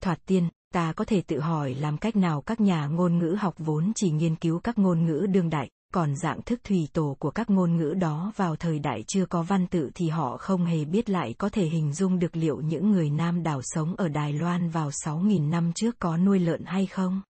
[0.00, 3.54] Thoạt tiên, ta có thể tự hỏi làm cách nào các nhà ngôn ngữ học
[3.58, 7.30] vốn chỉ nghiên cứu các ngôn ngữ đương đại, còn dạng thức thủy tổ của
[7.30, 10.84] các ngôn ngữ đó vào thời đại chưa có văn tự thì họ không hề
[10.84, 14.32] biết lại có thể hình dung được liệu những người Nam đảo sống ở Đài
[14.32, 17.22] Loan vào 6.000 năm trước có nuôi lợn hay không.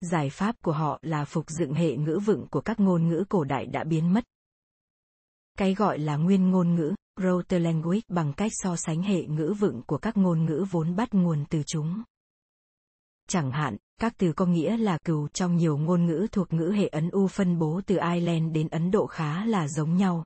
[0.00, 3.44] Giải pháp của họ là phục dựng hệ ngữ vựng của các ngôn ngữ cổ
[3.44, 4.24] đại đã biến mất.
[5.58, 9.82] Cái gọi là nguyên ngôn ngữ, proto language bằng cách so sánh hệ ngữ vựng
[9.86, 12.02] của các ngôn ngữ vốn bắt nguồn từ chúng.
[13.28, 16.86] Chẳng hạn, các từ có nghĩa là cừu trong nhiều ngôn ngữ thuộc ngữ hệ
[16.86, 20.24] Ấn U phân bố từ Ireland đến Ấn Độ khá là giống nhau.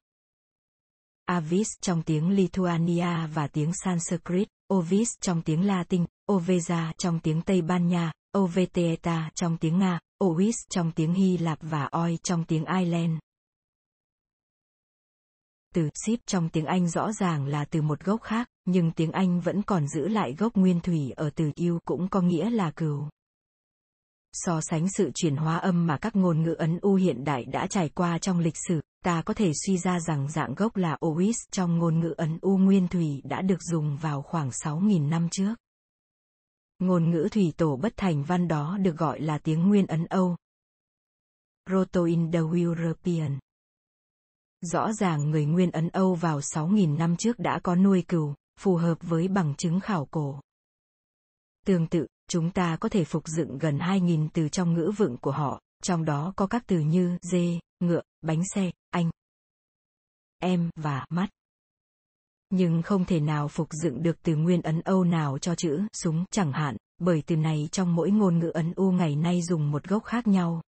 [1.24, 7.62] Avis trong tiếng Lithuania và tiếng Sanskrit, Ovis trong tiếng Latin, Oveza trong tiếng Tây
[7.62, 12.64] Ban Nha, Ovteta trong tiếng Nga, Ovis trong tiếng Hy Lạp và Oi trong tiếng
[12.64, 13.18] Ireland.
[15.74, 19.40] Từ ship trong tiếng Anh rõ ràng là từ một gốc khác, nhưng tiếng Anh
[19.40, 23.08] vẫn còn giữ lại gốc nguyên thủy ở từ yêu cũng có nghĩa là cừu.
[24.32, 27.66] So sánh sự chuyển hóa âm mà các ngôn ngữ Ấn U hiện đại đã
[27.66, 31.36] trải qua trong lịch sử, ta có thể suy ra rằng dạng gốc là Ois
[31.52, 35.54] trong ngôn ngữ Ấn U nguyên thủy đã được dùng vào khoảng 6.000 năm trước.
[36.78, 40.36] Ngôn ngữ thủy tổ bất thành văn đó được gọi là tiếng Nguyên Ấn Âu.
[41.70, 43.38] Proto-Indo-European
[44.60, 48.76] Rõ ràng người Nguyên Ấn Âu vào 6.000 năm trước đã có nuôi cừu, phù
[48.76, 50.40] hợp với bằng chứng khảo cổ.
[51.66, 55.30] Tương tự, chúng ta có thể phục dựng gần 2.000 từ trong ngữ vựng của
[55.30, 59.10] họ, trong đó có các từ như dê, ngựa, bánh xe, anh,
[60.38, 61.28] em và mắt.
[62.50, 66.24] Nhưng không thể nào phục dựng được từ nguyên Ấn Âu nào cho chữ súng
[66.30, 69.84] chẳng hạn, bởi từ này trong mỗi ngôn ngữ Ấn U ngày nay dùng một
[69.84, 70.62] gốc khác nhau.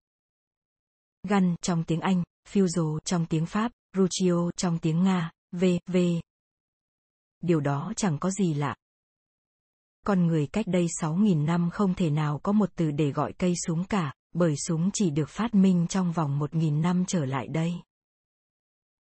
[1.29, 5.97] Gun trong tiếng Anh, Fuso trong tiếng Pháp, Ruchio trong tiếng Nga, v, v.
[7.43, 8.77] Điều đó chẳng có gì lạ.
[10.07, 13.55] Con người cách đây 6.000 năm không thể nào có một từ để gọi cây
[13.67, 17.73] súng cả, bởi súng chỉ được phát minh trong vòng 1.000 năm trở lại đây.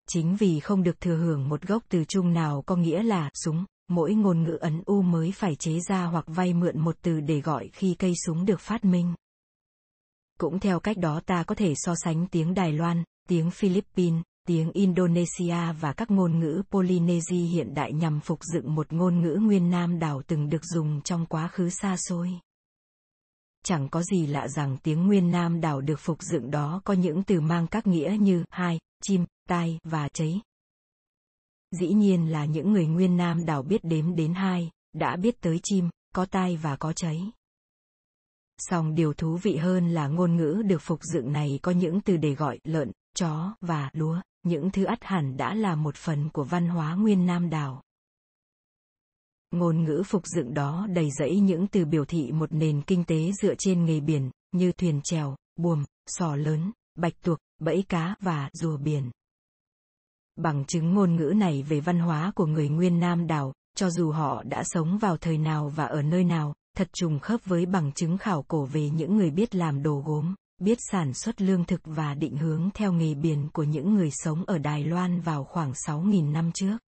[0.09, 3.65] Chính vì không được thừa hưởng một gốc từ chung nào có nghĩa là súng,
[3.89, 7.41] mỗi ngôn ngữ ấn u mới phải chế ra hoặc vay mượn một từ để
[7.41, 9.15] gọi khi cây súng được phát minh.
[10.39, 14.73] Cũng theo cách đó ta có thể so sánh tiếng Đài Loan, tiếng Philippines, tiếng
[14.73, 19.71] Indonesia và các ngôn ngữ Polynesia hiện đại nhằm phục dựng một ngôn ngữ nguyên
[19.71, 22.31] nam đảo từng được dùng trong quá khứ xa xôi.
[23.65, 27.23] Chẳng có gì lạ rằng tiếng nguyên nam đảo được phục dựng đó có những
[27.23, 30.41] từ mang các nghĩa như hai, chim, tai và cháy.
[31.81, 35.61] Dĩ nhiên là những người nguyên nam đảo biết đếm đến hai, đã biết tới
[35.63, 37.31] chim, có tai và có cháy.
[38.59, 42.17] Song điều thú vị hơn là ngôn ngữ được phục dựng này có những từ
[42.17, 46.45] để gọi lợn, chó và lúa, những thứ ắt hẳn đã là một phần của
[46.45, 47.83] văn hóa nguyên nam đảo.
[49.51, 53.33] Ngôn ngữ phục dựng đó đầy rẫy những từ biểu thị một nền kinh tế
[53.43, 58.51] dựa trên nghề biển, như thuyền chèo, buồm, sò lớn, bạch tuộc, bẫy cá và
[58.53, 59.11] rùa biển.
[60.37, 64.11] Bằng chứng ngôn ngữ này về văn hóa của người nguyên nam đảo, cho dù
[64.11, 67.93] họ đã sống vào thời nào và ở nơi nào, thật trùng khớp với bằng
[67.93, 71.81] chứng khảo cổ về những người biết làm đồ gốm, biết sản xuất lương thực
[71.85, 75.73] và định hướng theo nghề biển của những người sống ở Đài Loan vào khoảng
[75.73, 76.79] 6.000 năm trước.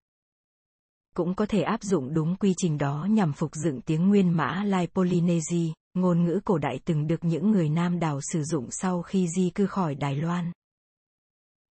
[1.16, 4.64] Cũng có thể áp dụng đúng quy trình đó nhằm phục dựng tiếng Nguyên Mã
[4.64, 9.02] Lai Polynesia, ngôn ngữ cổ đại từng được những người Nam đảo sử dụng sau
[9.02, 10.52] khi di cư khỏi Đài Loan.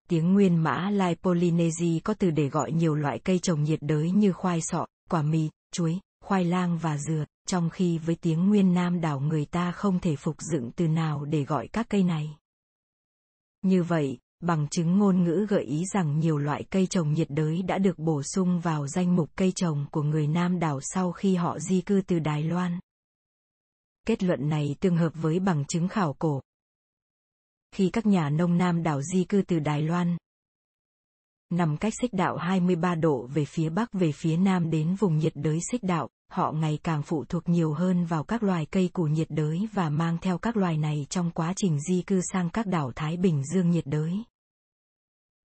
[0.10, 4.12] Tiếng Nguyên Mã Lai Polynesia có từ để gọi nhiều loại cây trồng nhiệt đới
[4.12, 8.74] như khoai sọ, quả mì, chuối, khoai lang và dừa, trong khi với tiếng Nguyên
[8.74, 12.38] Nam đảo người ta không thể phục dựng từ nào để gọi các cây này.
[13.62, 17.62] Như vậy, bằng chứng ngôn ngữ gợi ý rằng nhiều loại cây trồng nhiệt đới
[17.62, 21.36] đã được bổ sung vào danh mục cây trồng của người Nam đảo sau khi
[21.36, 22.80] họ di cư từ Đài Loan.
[24.06, 26.42] Kết luận này tương hợp với bằng chứng khảo cổ.
[27.72, 30.18] Khi các nhà nông Nam đảo di cư từ Đài Loan,
[31.54, 35.34] nằm cách xích đạo 23 độ về phía bắc về phía nam đến vùng nhiệt
[35.36, 39.04] đới xích đạo, họ ngày càng phụ thuộc nhiều hơn vào các loài cây củ
[39.04, 42.66] nhiệt đới và mang theo các loài này trong quá trình di cư sang các
[42.68, 44.14] đảo Thái Bình Dương nhiệt đới.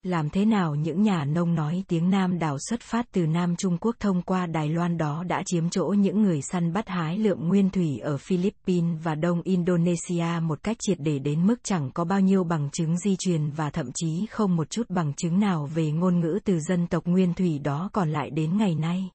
[0.03, 3.77] Làm thế nào những nhà nông nói tiếng Nam đảo xuất phát từ Nam Trung
[3.77, 7.47] Quốc thông qua Đài Loan đó đã chiếm chỗ những người săn bắt hái lượm
[7.47, 12.05] nguyên thủy ở Philippines và Đông Indonesia một cách triệt để đến mức chẳng có
[12.05, 15.69] bao nhiêu bằng chứng di truyền và thậm chí không một chút bằng chứng nào
[15.75, 19.09] về ngôn ngữ từ dân tộc nguyên thủy đó còn lại đến ngày nay.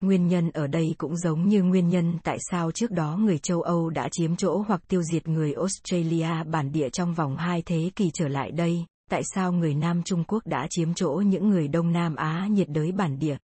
[0.00, 3.62] Nguyên nhân ở đây cũng giống như nguyên nhân tại sao trước đó người châu
[3.62, 7.90] Âu đã chiếm chỗ hoặc tiêu diệt người Australia bản địa trong vòng hai thế
[7.96, 11.68] kỷ trở lại đây, tại sao người Nam Trung Quốc đã chiếm chỗ những người
[11.68, 13.36] Đông Nam Á nhiệt đới bản địa.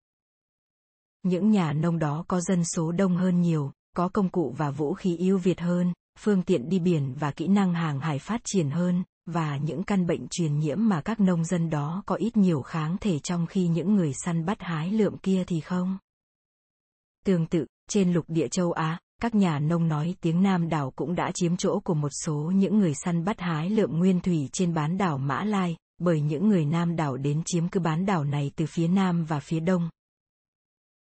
[1.23, 4.95] Những nhà nông đó có dân số đông hơn nhiều, có công cụ và vũ
[4.95, 8.71] khí ưu việt hơn, phương tiện đi biển và kỹ năng hàng hải phát triển
[8.71, 12.63] hơn, và những căn bệnh truyền nhiễm mà các nông dân đó có ít nhiều
[12.63, 15.99] kháng thể trong khi những người săn bắt hái lượm kia thì không.
[17.27, 21.15] Tương tự, trên lục địa châu Á, các nhà nông nói tiếng Nam đảo cũng
[21.15, 24.75] đã chiếm chỗ của một số những người săn bắt hái lượm nguyên thủy trên
[24.75, 28.51] bán đảo Mã Lai, bởi những người Nam đảo đến chiếm cứ bán đảo này
[28.57, 29.91] từ phía Nam và phía Đông.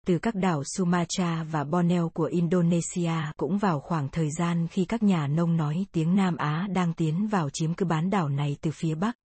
[0.06, 5.02] Từ các đảo Sumatra và Borneo của Indonesia cũng vào khoảng thời gian khi các
[5.02, 8.70] nhà nông nói tiếng Nam Á đang tiến vào chiếm cứ bán đảo này từ
[8.70, 9.16] phía Bắc.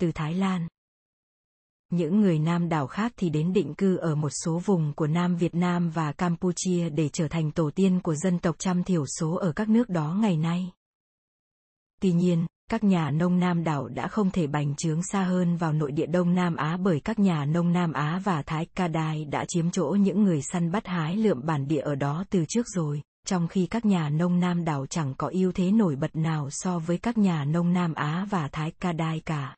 [0.00, 0.68] Từ Thái Lan,
[1.92, 5.36] những người Nam đảo khác thì đến định cư ở một số vùng của Nam
[5.36, 9.34] Việt Nam và Campuchia để trở thành tổ tiên của dân tộc trăm thiểu số
[9.34, 10.70] ở các nước đó ngày nay.
[12.00, 15.72] Tuy nhiên, các nhà nông Nam đảo đã không thể bành trướng xa hơn vào
[15.72, 19.24] nội địa Đông Nam Á bởi các nhà nông Nam Á và Thái Ca Đai
[19.24, 22.66] đã chiếm chỗ những người săn bắt hái lượm bản địa ở đó từ trước
[22.74, 26.48] rồi, trong khi các nhà nông Nam đảo chẳng có ưu thế nổi bật nào
[26.50, 29.56] so với các nhà nông Nam Á và Thái Ca Đai cả.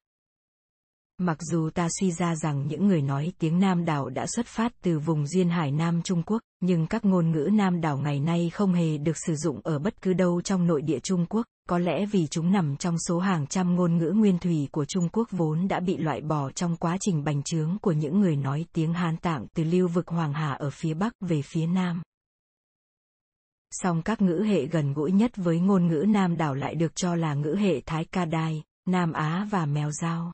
[1.18, 4.72] Mặc dù ta suy ra rằng những người nói tiếng Nam đảo đã xuất phát
[4.82, 8.50] từ vùng duyên hải Nam Trung Quốc, nhưng các ngôn ngữ Nam đảo ngày nay
[8.50, 11.78] không hề được sử dụng ở bất cứ đâu trong nội địa Trung Quốc, có
[11.78, 15.28] lẽ vì chúng nằm trong số hàng trăm ngôn ngữ nguyên thủy của Trung Quốc
[15.30, 18.92] vốn đã bị loại bỏ trong quá trình bành trướng của những người nói tiếng
[18.92, 22.02] Hán Tạng từ lưu vực Hoàng Hà ở phía Bắc về phía Nam.
[23.70, 27.14] Song các ngữ hệ gần gũi nhất với ngôn ngữ Nam đảo lại được cho
[27.14, 30.32] là ngữ hệ Thái Ca Đai, Nam Á và Mèo Giao.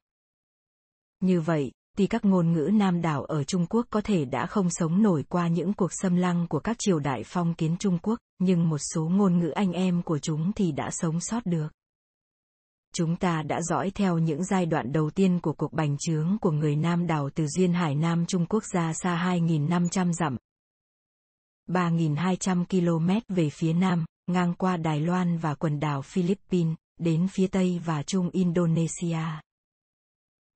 [1.21, 4.71] Như vậy, tuy các ngôn ngữ Nam đảo ở Trung Quốc có thể đã không
[4.71, 8.19] sống nổi qua những cuộc xâm lăng của các triều đại phong kiến Trung Quốc,
[8.39, 11.69] nhưng một số ngôn ngữ anh em của chúng thì đã sống sót được.
[12.95, 16.51] Chúng ta đã dõi theo những giai đoạn đầu tiên của cuộc bành trướng của
[16.51, 20.37] người Nam đảo từ duyên hải Nam Trung Quốc ra xa 2.500 dặm.
[21.69, 27.47] 3.200 km về phía Nam, ngang qua Đài Loan và quần đảo Philippines, đến phía
[27.47, 29.19] Tây và Trung Indonesia.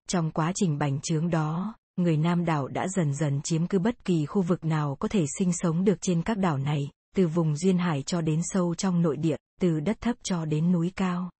[0.09, 4.05] Trong quá trình bành trướng đó, người Nam đảo đã dần dần chiếm cứ bất
[4.05, 7.57] kỳ khu vực nào có thể sinh sống được trên các đảo này, từ vùng
[7.57, 11.31] duyên hải cho đến sâu trong nội địa, từ đất thấp cho đến núi cao.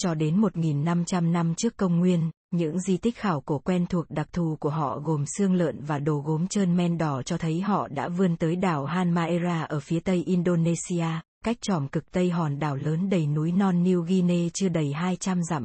[0.00, 4.32] Cho đến 1.500 năm trước công nguyên, những di tích khảo cổ quen thuộc đặc
[4.32, 7.88] thù của họ gồm xương lợn và đồ gốm trơn men đỏ cho thấy họ
[7.88, 11.06] đã vươn tới đảo Halmahera ở phía tây Indonesia,
[11.44, 15.42] cách tròm cực tây hòn đảo lớn đầy núi non New Guinea chưa đầy 200
[15.42, 15.64] dặm.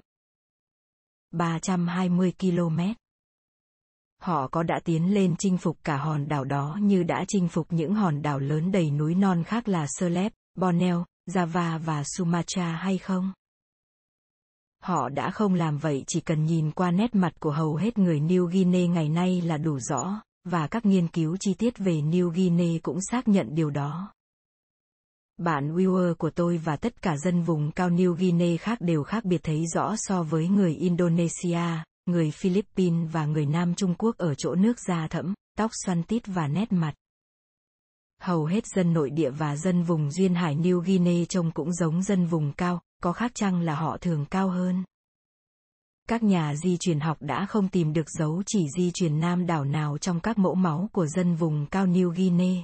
[1.33, 2.79] 320 km.
[4.21, 7.67] Họ có đã tiến lên chinh phục cả hòn đảo đó như đã chinh phục
[7.69, 12.97] những hòn đảo lớn đầy núi non khác là Celeb, Borneo, Java và Sumatra hay
[12.97, 13.33] không?
[14.83, 18.19] Họ đã không làm vậy chỉ cần nhìn qua nét mặt của hầu hết người
[18.19, 22.29] New Guinea ngày nay là đủ rõ, và các nghiên cứu chi tiết về New
[22.29, 24.13] Guinea cũng xác nhận điều đó.
[25.37, 29.25] Bạn Weaver của tôi và tất cả dân vùng cao New Guinea khác đều khác
[29.25, 34.35] biệt thấy rõ so với người Indonesia, người Philippines và người Nam Trung Quốc ở
[34.35, 36.93] chỗ nước da thẫm, tóc xoăn tít và nét mặt.
[38.21, 42.03] Hầu hết dân nội địa và dân vùng duyên hải New Guinea trông cũng giống
[42.03, 44.83] dân vùng cao, có khác chăng là họ thường cao hơn.
[46.09, 49.65] Các nhà di truyền học đã không tìm được dấu chỉ di truyền nam đảo
[49.65, 52.63] nào trong các mẫu máu của dân vùng cao New Guinea.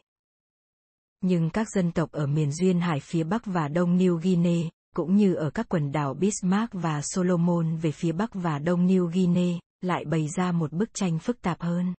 [1.21, 5.15] Nhưng các dân tộc ở miền duyên hải phía Bắc và Đông New Guinea, cũng
[5.15, 9.60] như ở các quần đảo Bismarck và Solomon về phía Bắc và Đông New Guinea,
[9.82, 11.93] lại bày ra một bức tranh phức tạp hơn.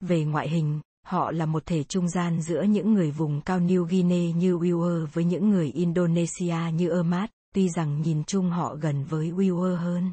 [0.00, 3.84] Về ngoại hình, họ là một thể trung gian giữa những người vùng cao New
[3.84, 9.04] Guinea như Weaver với những người Indonesia như Ermat, tuy rằng nhìn chung họ gần
[9.04, 10.12] với Weaver hơn.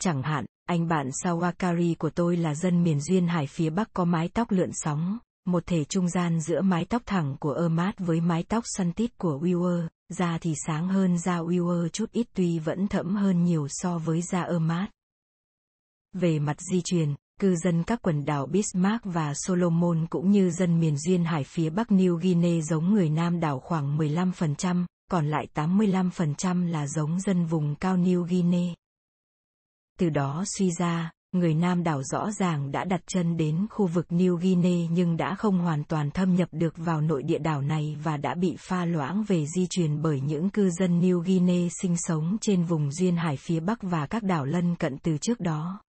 [0.00, 4.04] Chẳng hạn, anh bạn Sawakari của tôi là dân miền duyên hải phía Bắc có
[4.04, 8.20] mái tóc lượn sóng, một thể trung gian giữa mái tóc thẳng của Ermat với
[8.20, 12.58] mái tóc xoăn tít của Weaver, da thì sáng hơn da Weaver chút ít tuy
[12.58, 14.90] vẫn thẫm hơn nhiều so với da Ermat.
[16.12, 20.80] Về mặt di truyền, cư dân các quần đảo Bismarck và Solomon cũng như dân
[20.80, 25.46] miền duyên hải phía Bắc New Guinea giống người Nam đảo khoảng 15%, còn lại
[25.54, 28.74] 85% là giống dân vùng cao New Guinea.
[29.98, 34.06] Từ đó suy ra, người Nam đảo rõ ràng đã đặt chân đến khu vực
[34.08, 37.96] New Guinea nhưng đã không hoàn toàn thâm nhập được vào nội địa đảo này
[38.02, 41.96] và đã bị pha loãng về di truyền bởi những cư dân New Guinea sinh
[41.96, 45.80] sống trên vùng duyên hải phía Bắc và các đảo lân cận từ trước đó.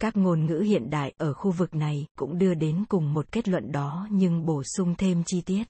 [0.00, 3.48] Các ngôn ngữ hiện đại ở khu vực này cũng đưa đến cùng một kết
[3.48, 5.64] luận đó nhưng bổ sung thêm chi tiết.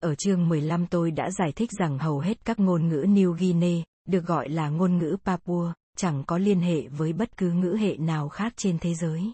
[0.00, 3.84] Ở chương 15 tôi đã giải thích rằng hầu hết các ngôn ngữ New Guinea,
[4.08, 7.96] được gọi là ngôn ngữ Papua, chẳng có liên hệ với bất cứ ngữ hệ
[7.96, 9.32] nào khác trên thế giới.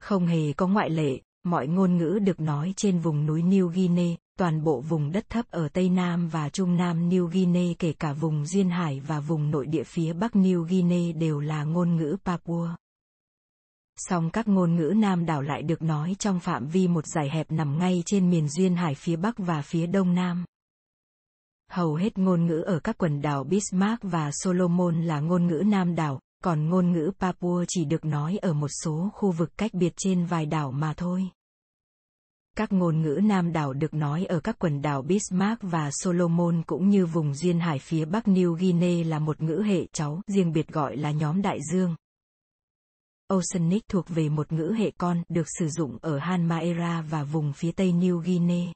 [0.00, 4.16] Không hề có ngoại lệ, mọi ngôn ngữ được nói trên vùng núi New Guinea,
[4.38, 8.12] toàn bộ vùng đất thấp ở Tây Nam và Trung Nam New Guinea kể cả
[8.12, 12.16] vùng duyên hải và vùng nội địa phía Bắc New Guinea đều là ngôn ngữ
[12.24, 12.68] Papua.
[13.96, 17.52] Song các ngôn ngữ Nam đảo lại được nói trong phạm vi một dải hẹp
[17.52, 20.44] nằm ngay trên miền duyên hải phía Bắc và phía Đông Nam.
[21.74, 25.94] Hầu hết ngôn ngữ ở các quần đảo Bismarck và Solomon là ngôn ngữ Nam
[25.94, 29.92] đảo, còn ngôn ngữ Papua chỉ được nói ở một số khu vực cách biệt
[29.96, 31.22] trên vài đảo mà thôi.
[32.56, 36.88] Các ngôn ngữ Nam đảo được nói ở các quần đảo Bismarck và Solomon cũng
[36.88, 40.68] như vùng duyên hải phía Bắc New Guinea là một ngữ hệ cháu riêng biệt
[40.68, 41.94] gọi là nhóm đại dương.
[43.28, 47.72] Oceanic thuộc về một ngữ hệ con được sử dụng ở Halmahera và vùng phía
[47.72, 48.72] tây New Guinea.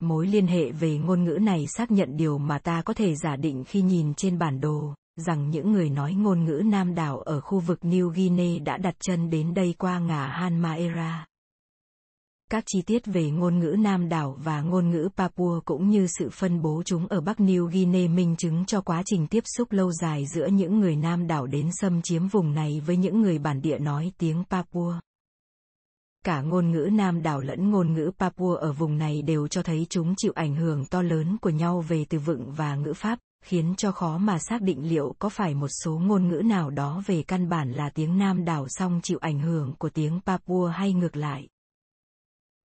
[0.00, 3.36] Mối liên hệ về ngôn ngữ này xác nhận điều mà ta có thể giả
[3.36, 7.40] định khi nhìn trên bản đồ, rằng những người nói ngôn ngữ Nam đảo ở
[7.40, 11.26] khu vực New Guinea đã đặt chân đến đây qua ngả Maera.
[12.50, 16.30] Các chi tiết về ngôn ngữ Nam đảo và ngôn ngữ Papua cũng như sự
[16.32, 19.92] phân bố chúng ở Bắc New Guinea minh chứng cho quá trình tiếp xúc lâu
[19.92, 23.62] dài giữa những người Nam đảo đến xâm chiếm vùng này với những người bản
[23.62, 24.94] địa nói tiếng Papua.
[26.24, 29.86] Cả ngôn ngữ Nam đảo lẫn ngôn ngữ Papua ở vùng này đều cho thấy
[29.90, 33.74] chúng chịu ảnh hưởng to lớn của nhau về từ vựng và ngữ pháp, khiến
[33.76, 37.22] cho khó mà xác định liệu có phải một số ngôn ngữ nào đó về
[37.22, 41.16] căn bản là tiếng Nam đảo song chịu ảnh hưởng của tiếng Papua hay ngược
[41.16, 41.48] lại.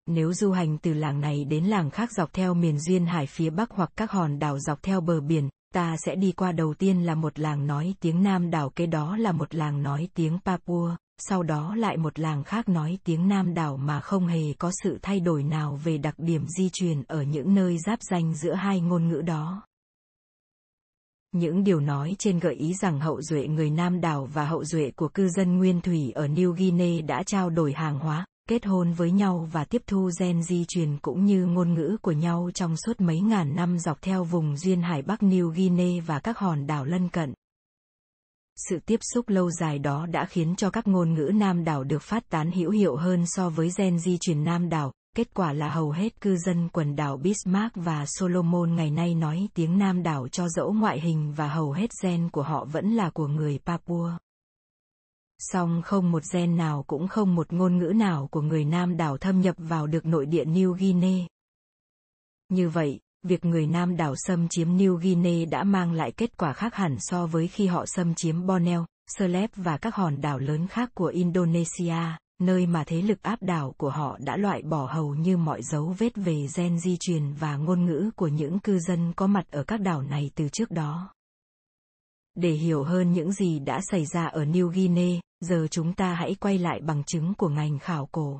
[0.08, 3.49] Nếu du hành từ làng này đến làng khác dọc theo miền duyên hải phía
[3.49, 7.06] bắc hoặc các hòn đảo dọc theo bờ biển, ta sẽ đi qua đầu tiên
[7.06, 10.95] là một làng nói tiếng Nam đảo kế đó là một làng nói tiếng Papua,
[11.18, 14.99] sau đó lại một làng khác nói tiếng Nam đảo mà không hề có sự
[15.01, 18.80] thay đổi nào về đặc điểm di truyền ở những nơi giáp danh giữa hai
[18.80, 19.63] ngôn ngữ đó.
[21.32, 24.91] Những điều nói trên gợi ý rằng hậu duệ người Nam đảo và hậu duệ
[24.95, 28.93] của cư dân nguyên thủy ở New Guinea đã trao đổi hàng hóa, kết hôn
[28.93, 32.78] với nhau và tiếp thu gen di truyền cũng như ngôn ngữ của nhau trong
[32.78, 36.68] suốt mấy ngàn năm dọc theo vùng duyên hải Bắc New Guinea và các hòn
[36.68, 37.34] đảo lân cận.
[38.56, 42.01] Sự tiếp xúc lâu dài đó đã khiến cho các ngôn ngữ Nam đảo được
[42.01, 45.70] phát tán hữu hiệu hơn so với gen di truyền Nam đảo, kết quả là
[45.70, 50.28] hầu hết cư dân quần đảo Bismarck và Solomon ngày nay nói tiếng Nam đảo
[50.28, 54.12] cho dẫu ngoại hình và hầu hết gen của họ vẫn là của người Papua.
[55.39, 59.18] Song không một gen nào cũng không một ngôn ngữ nào của người Nam đảo
[59.18, 61.28] thâm nhập vào được nội địa New Guinea.
[62.49, 66.54] Như vậy, việc người Nam đảo xâm chiếm New Guinea đã mang lại kết quả
[66.54, 68.86] khác hẳn so với khi họ xâm chiếm Borneo,
[69.18, 73.74] Celeb và các hòn đảo lớn khác của Indonesia, nơi mà thế lực áp đảo
[73.78, 77.56] của họ đã loại bỏ hầu như mọi dấu vết về gen di truyền và
[77.56, 81.14] ngôn ngữ của những cư dân có mặt ở các đảo này từ trước đó.
[82.36, 86.36] Để hiểu hơn những gì đã xảy ra ở New Guinea, giờ chúng ta hãy
[86.36, 88.40] quay lại bằng chứng của ngành khảo cổ.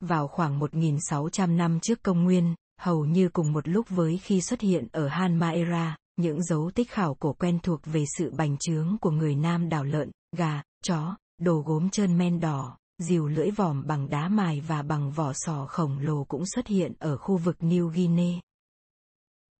[0.00, 4.60] Vào khoảng 1.600 năm trước công nguyên, hầu như cùng một lúc với khi xuất
[4.60, 9.10] hiện ở Halmahera, những dấu tích khảo cổ quen thuộc về sự bành trướng của
[9.10, 14.08] người Nam đảo lợn, gà, chó, đồ gốm trơn men đỏ, dìu lưỡi vòm bằng
[14.08, 17.88] đá mài và bằng vỏ sò khổng lồ cũng xuất hiện ở khu vực New
[17.88, 18.40] Guinea.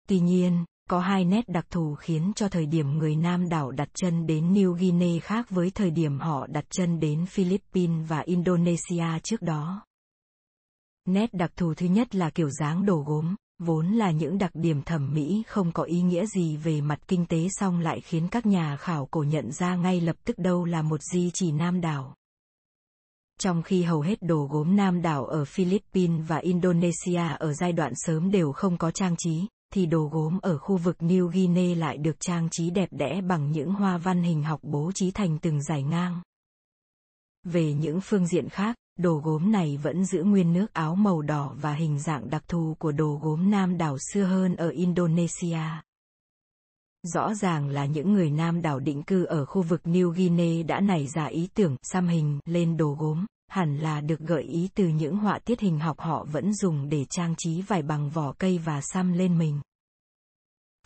[0.07, 3.89] Tuy nhiên, có hai nét đặc thù khiến cho thời điểm người Nam đảo đặt
[3.93, 9.19] chân đến New Guinea khác với thời điểm họ đặt chân đến Philippines và Indonesia
[9.23, 9.85] trước đó.
[11.05, 14.81] Nét đặc thù thứ nhất là kiểu dáng đồ gốm, vốn là những đặc điểm
[14.81, 18.45] thẩm mỹ không có ý nghĩa gì về mặt kinh tế song lại khiến các
[18.45, 22.15] nhà khảo cổ nhận ra ngay lập tức đâu là một di chỉ Nam đảo.
[23.39, 27.93] Trong khi hầu hết đồ gốm Nam đảo ở Philippines và Indonesia ở giai đoạn
[27.95, 31.97] sớm đều không có trang trí, thì đồ gốm ở khu vực New Guinea lại
[31.97, 35.63] được trang trí đẹp đẽ bằng những hoa văn hình học bố trí thành từng
[35.63, 36.21] dải ngang.
[37.43, 41.55] Về những phương diện khác, đồ gốm này vẫn giữ nguyên nước áo màu đỏ
[41.61, 45.61] và hình dạng đặc thù của đồ gốm Nam đảo xưa hơn ở Indonesia.
[47.03, 50.79] Rõ ràng là những người Nam đảo định cư ở khu vực New Guinea đã
[50.79, 54.87] nảy ra ý tưởng xăm hình lên đồ gốm, hẳn là được gợi ý từ
[54.87, 58.57] những họa tiết hình học họ vẫn dùng để trang trí vải bằng vỏ cây
[58.57, 59.61] và xăm lên mình.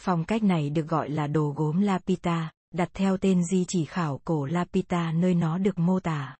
[0.02, 4.22] Phong cách này được gọi là đồ gốm Lapita, đặt theo tên di chỉ khảo
[4.26, 6.36] cổ Lapita nơi nó được mô tả.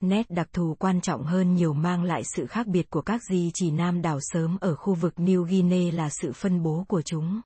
[0.00, 3.50] Nét đặc thù quan trọng hơn nhiều mang lại sự khác biệt của các di
[3.54, 7.40] chỉ nam đảo sớm ở khu vực New Guinea là sự phân bố của chúng.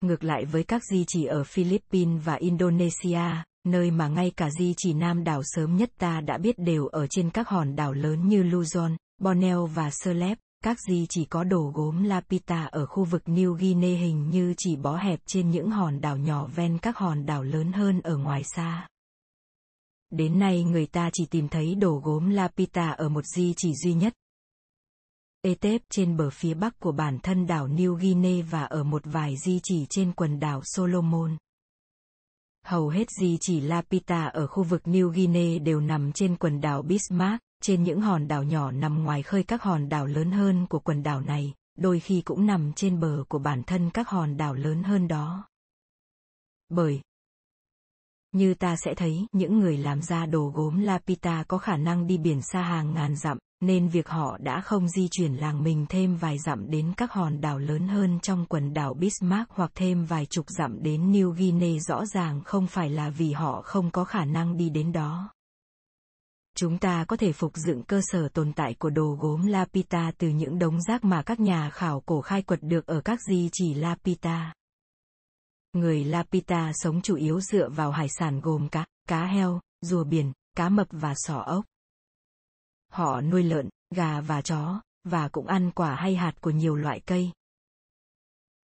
[0.00, 3.20] ngược lại với các di chỉ ở Philippines và Indonesia,
[3.64, 7.06] nơi mà ngay cả di chỉ Nam đảo sớm nhất ta đã biết đều ở
[7.06, 11.72] trên các hòn đảo lớn như Luzon, Borneo và Celeb, các di chỉ có đồ
[11.74, 16.00] gốm Lapita ở khu vực New Guinea hình như chỉ bó hẹp trên những hòn
[16.00, 18.88] đảo nhỏ ven các hòn đảo lớn hơn ở ngoài xa.
[20.10, 23.94] Đến nay người ta chỉ tìm thấy đồ gốm Lapita ở một di chỉ duy
[23.94, 24.12] nhất.
[25.42, 29.36] Etep trên bờ phía bắc của bản thân đảo New Guinea và ở một vài
[29.36, 31.36] di chỉ trên quần đảo Solomon.
[32.64, 36.82] Hầu hết di chỉ Lapita ở khu vực New Guinea đều nằm trên quần đảo
[36.82, 40.78] Bismarck, trên những hòn đảo nhỏ nằm ngoài khơi các hòn đảo lớn hơn của
[40.78, 44.54] quần đảo này, đôi khi cũng nằm trên bờ của bản thân các hòn đảo
[44.54, 45.48] lớn hơn đó.
[46.68, 47.00] Bởi
[48.32, 52.18] như ta sẽ thấy, những người làm ra đồ gốm Lapita có khả năng đi
[52.18, 56.16] biển xa hàng ngàn dặm, nên việc họ đã không di chuyển làng mình thêm
[56.16, 60.26] vài dặm đến các hòn đảo lớn hơn trong quần đảo Bismarck hoặc thêm vài
[60.26, 64.24] chục dặm đến New Guinea rõ ràng không phải là vì họ không có khả
[64.24, 65.30] năng đi đến đó.
[66.56, 70.28] Chúng ta có thể phục dựng cơ sở tồn tại của đồ gốm Lapita từ
[70.28, 73.74] những đống rác mà các nhà khảo cổ khai quật được ở các di chỉ
[73.74, 74.52] Lapita.
[75.72, 80.32] Người Lapita sống chủ yếu dựa vào hải sản gồm cá, cá heo, rùa biển,
[80.56, 81.64] cá mập và sò ốc.
[82.92, 87.00] Họ nuôi lợn, gà và chó, và cũng ăn quả hay hạt của nhiều loại
[87.00, 87.30] cây.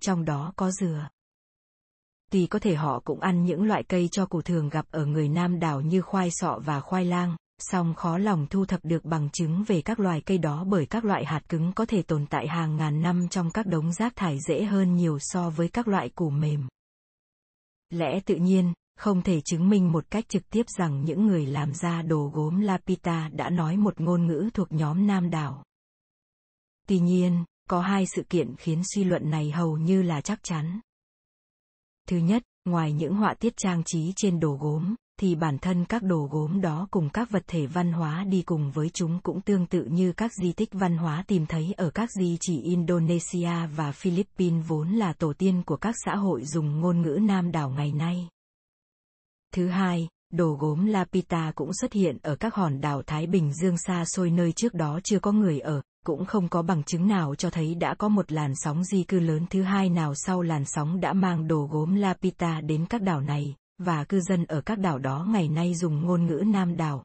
[0.02, 1.08] Trong đó có dừa.
[2.30, 5.28] Tuy có thể họ cũng ăn những loại cây cho củ thường gặp ở người
[5.28, 9.30] Nam đảo như khoai sọ và khoai lang, song khó lòng thu thập được bằng
[9.30, 12.48] chứng về các loài cây đó bởi các loại hạt cứng có thể tồn tại
[12.48, 16.08] hàng ngàn năm trong các đống rác thải dễ hơn nhiều so với các loại
[16.08, 16.68] củ mềm.
[17.90, 21.74] Lẽ tự nhiên, không thể chứng minh một cách trực tiếp rằng những người làm
[21.74, 25.64] ra đồ gốm Lapita đã nói một ngôn ngữ thuộc nhóm Nam đảo.
[26.88, 30.80] Tuy nhiên, có hai sự kiện khiến suy luận này hầu như là chắc chắn.
[32.08, 36.02] Thứ nhất, ngoài những họa tiết trang trí trên đồ gốm, thì bản thân các
[36.02, 39.66] đồ gốm đó cùng các vật thể văn hóa đi cùng với chúng cũng tương
[39.66, 43.92] tự như các di tích văn hóa tìm thấy ở các di chỉ Indonesia và
[43.92, 47.92] Philippines vốn là tổ tiên của các xã hội dùng ngôn ngữ Nam đảo ngày
[47.92, 48.28] nay.
[49.54, 53.78] Thứ hai, đồ gốm Lapita cũng xuất hiện ở các hòn đảo Thái Bình Dương
[53.78, 57.34] xa xôi nơi trước đó chưa có người ở, cũng không có bằng chứng nào
[57.34, 60.64] cho thấy đã có một làn sóng di cư lớn thứ hai nào sau làn
[60.64, 64.78] sóng đã mang đồ gốm Lapita đến các đảo này, và cư dân ở các
[64.78, 67.04] đảo đó ngày nay dùng ngôn ngữ Nam đảo.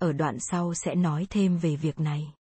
[0.00, 2.32] Ở đoạn sau sẽ nói thêm về việc này.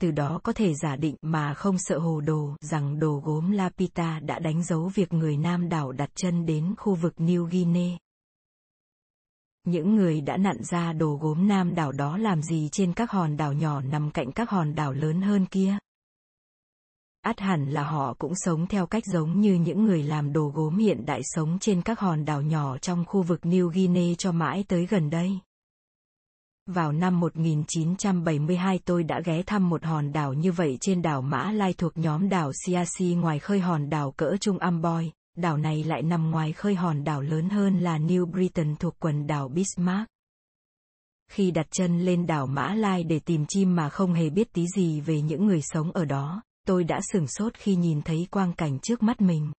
[0.00, 4.20] Từ đó có thể giả định mà không sợ hồ đồ, rằng đồ gốm Lapita
[4.20, 7.98] đã đánh dấu việc người Nam đảo đặt chân đến khu vực New Guinea.
[9.64, 13.36] Những người đã nặn ra đồ gốm Nam đảo đó làm gì trên các hòn
[13.36, 15.78] đảo nhỏ nằm cạnh các hòn đảo lớn hơn kia?
[17.22, 20.78] Ắt hẳn là họ cũng sống theo cách giống như những người làm đồ gốm
[20.78, 24.64] hiện đại sống trên các hòn đảo nhỏ trong khu vực New Guinea cho mãi
[24.68, 25.38] tới gần đây.
[26.66, 31.52] Vào năm 1972 tôi đã ghé thăm một hòn đảo như vậy trên đảo Mã
[31.52, 36.02] Lai thuộc nhóm đảo Siasi ngoài khơi hòn đảo cỡ Trung Amboy, đảo này lại
[36.02, 40.08] nằm ngoài khơi hòn đảo lớn hơn là New Britain thuộc quần đảo Bismarck.
[41.30, 44.66] Khi đặt chân lên đảo Mã Lai để tìm chim mà không hề biết tí
[44.76, 48.52] gì về những người sống ở đó, tôi đã sửng sốt khi nhìn thấy quang
[48.52, 49.52] cảnh trước mắt mình.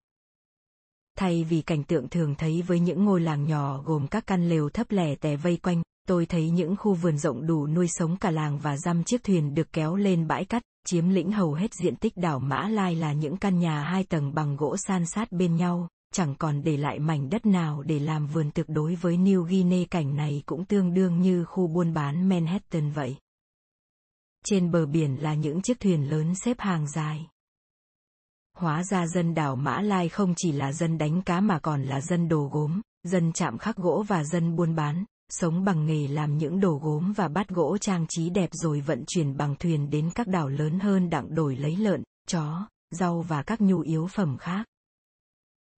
[1.18, 4.70] Thay vì cảnh tượng thường thấy với những ngôi làng nhỏ gồm các căn lều
[4.70, 8.32] thấp lẻ tè vây quanh, tôi thấy những khu vườn rộng đủ nuôi sống cả
[8.32, 11.96] làng và dăm chiếc thuyền được kéo lên bãi cát, chiếm lĩnh hầu hết diện
[11.96, 15.56] tích đảo Mã Lai là những căn nhà hai tầng bằng gỗ san sát bên
[15.56, 19.42] nhau, chẳng còn để lại mảnh đất nào để làm vườn thực đối với New
[19.42, 23.16] Guinea cảnh này cũng tương đương như khu buôn bán Manhattan vậy.
[24.46, 27.28] Trên bờ biển là những chiếc thuyền lớn xếp hàng dài.
[28.58, 32.02] Hóa ra dân đảo Mã Lai không chỉ là dân đánh cá mà còn là
[32.02, 36.38] dân đồ gốm, dân chạm khắc gỗ và dân buôn bán, sống bằng nghề làm
[36.38, 40.10] những đồ gốm và bát gỗ trang trí đẹp rồi vận chuyển bằng thuyền đến
[40.16, 44.38] các đảo lớn hơn đặng đổi lấy lợn, chó, rau và các nhu yếu phẩm
[44.38, 44.66] khác.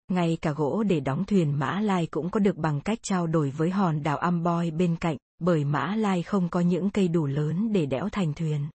[0.08, 3.50] Ngay cả gỗ để đóng thuyền Mã Lai cũng có được bằng cách trao đổi
[3.50, 7.74] với hòn đảo Amboy bên cạnh, bởi Mã Lai không có những cây đủ lớn
[7.74, 8.68] để đẽo thành thuyền.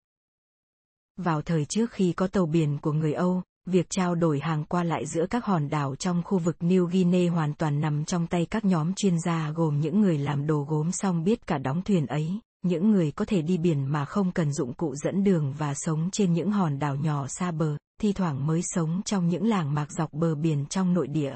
[1.17, 4.85] Vào thời trước khi có tàu biển của người Âu, việc trao đổi hàng qua
[4.85, 8.47] lại giữa các hòn đảo trong khu vực New Guinea hoàn toàn nằm trong tay
[8.47, 12.07] các nhóm chuyên gia gồm những người làm đồ gốm xong biết cả đóng thuyền
[12.07, 15.75] ấy, những người có thể đi biển mà không cần dụng cụ dẫn đường và
[15.75, 19.75] sống trên những hòn đảo nhỏ xa bờ, thi thoảng mới sống trong những làng
[19.75, 21.35] mạc dọc bờ biển trong nội địa.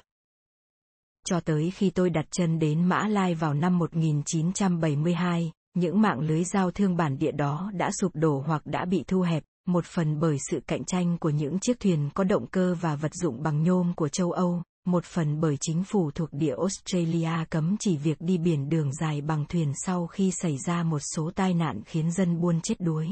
[1.26, 6.44] Cho tới khi tôi đặt chân đến Mã Lai vào năm 1972, những mạng lưới
[6.44, 10.20] giao thương bản địa đó đã sụp đổ hoặc đã bị thu hẹp, một phần
[10.20, 13.62] bởi sự cạnh tranh của những chiếc thuyền có động cơ và vật dụng bằng
[13.62, 18.20] nhôm của châu Âu, một phần bởi chính phủ thuộc địa Australia cấm chỉ việc
[18.20, 22.10] đi biển đường dài bằng thuyền sau khi xảy ra một số tai nạn khiến
[22.10, 23.08] dân buôn chết đuối.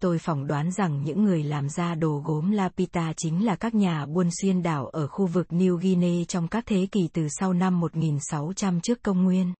[0.00, 4.06] Tôi phỏng đoán rằng những người làm ra đồ gốm Lapita chính là các nhà
[4.06, 7.80] buôn xuyên đảo ở khu vực New Guinea trong các thế kỷ từ sau năm
[7.80, 9.52] 1600 trước công nguyên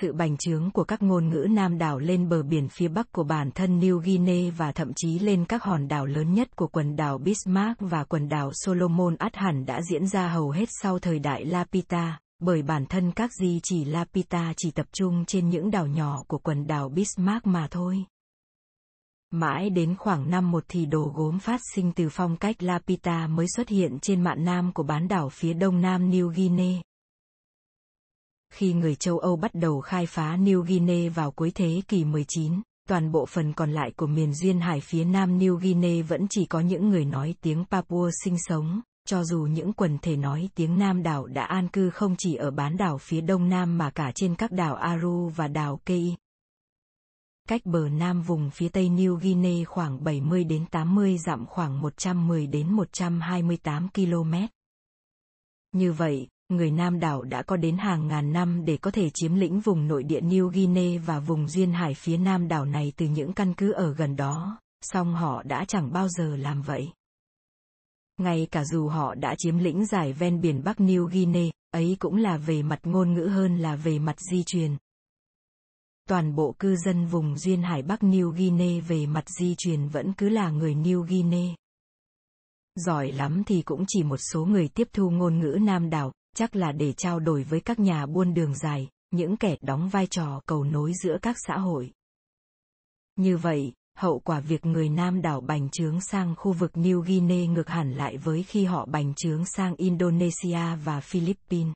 [0.00, 3.24] sự bành trướng của các ngôn ngữ nam đảo lên bờ biển phía bắc của
[3.24, 6.96] bản thân New Guinea và thậm chí lên các hòn đảo lớn nhất của quần
[6.96, 11.18] đảo Bismarck và quần đảo Solomon ắt hẳn đã diễn ra hầu hết sau thời
[11.18, 15.86] đại Lapita, bởi bản thân các di chỉ Lapita chỉ tập trung trên những đảo
[15.86, 18.04] nhỏ của quần đảo Bismarck mà thôi.
[19.30, 23.46] Mãi đến khoảng năm một thì đồ gốm phát sinh từ phong cách Lapita mới
[23.56, 26.82] xuất hiện trên mạn nam của bán đảo phía đông nam New Guinea.
[28.52, 32.60] Khi người châu Âu bắt đầu khai phá New Guinea vào cuối thế kỷ 19,
[32.88, 36.46] toàn bộ phần còn lại của miền duyên hải phía nam New Guinea vẫn chỉ
[36.46, 40.78] có những người nói tiếng Papua sinh sống, cho dù những quần thể nói tiếng
[40.78, 44.12] Nam đảo đã an cư không chỉ ở bán đảo phía đông nam mà cả
[44.14, 46.14] trên các đảo Aru và đảo Kei.
[47.48, 52.46] Cách bờ nam vùng phía tây New Guinea khoảng 70 đến 80 dặm khoảng 110
[52.46, 54.34] đến 128 km.
[55.72, 59.34] Như vậy, người Nam đảo đã có đến hàng ngàn năm để có thể chiếm
[59.34, 63.06] lĩnh vùng nội địa New Guinea và vùng duyên hải phía Nam đảo này từ
[63.06, 66.88] những căn cứ ở gần đó, song họ đã chẳng bao giờ làm vậy.
[68.18, 72.16] Ngay cả dù họ đã chiếm lĩnh giải ven biển Bắc New Guinea, ấy cũng
[72.16, 74.76] là về mặt ngôn ngữ hơn là về mặt di truyền.
[76.10, 80.12] Toàn bộ cư dân vùng duyên hải Bắc New Guinea về mặt di truyền vẫn
[80.12, 81.54] cứ là người New Guinea.
[82.74, 86.56] Giỏi lắm thì cũng chỉ một số người tiếp thu ngôn ngữ Nam đảo, chắc
[86.56, 90.40] là để trao đổi với các nhà buôn đường dài, những kẻ đóng vai trò
[90.46, 91.92] cầu nối giữa các xã hội.
[93.16, 97.46] Như vậy, hậu quả việc người Nam đảo bành trướng sang khu vực New Guinea
[97.46, 101.74] ngược hẳn lại với khi họ bành trướng sang Indonesia và Philippines.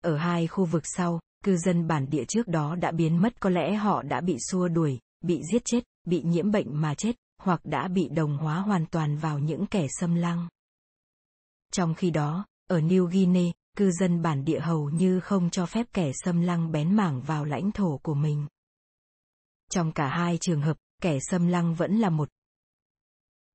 [0.00, 3.50] Ở hai khu vực sau, cư dân bản địa trước đó đã biến mất có
[3.50, 7.60] lẽ họ đã bị xua đuổi, bị giết chết, bị nhiễm bệnh mà chết, hoặc
[7.64, 10.48] đã bị đồng hóa hoàn toàn vào những kẻ xâm lăng.
[11.72, 15.86] Trong khi đó, ở New Guinea, cư dân bản địa hầu như không cho phép
[15.92, 18.46] kẻ xâm lăng bén mảng vào lãnh thổ của mình.
[19.70, 22.28] Trong cả hai trường hợp, kẻ xâm lăng vẫn là một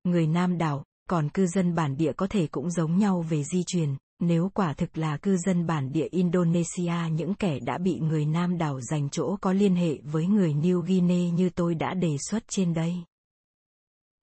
[0.04, 3.62] người Nam đảo, còn cư dân bản địa có thể cũng giống nhau về di
[3.66, 8.26] truyền, nếu quả thực là cư dân bản địa Indonesia những kẻ đã bị người
[8.26, 12.16] Nam đảo giành chỗ có liên hệ với người New Guinea như tôi đã đề
[12.30, 12.94] xuất trên đây.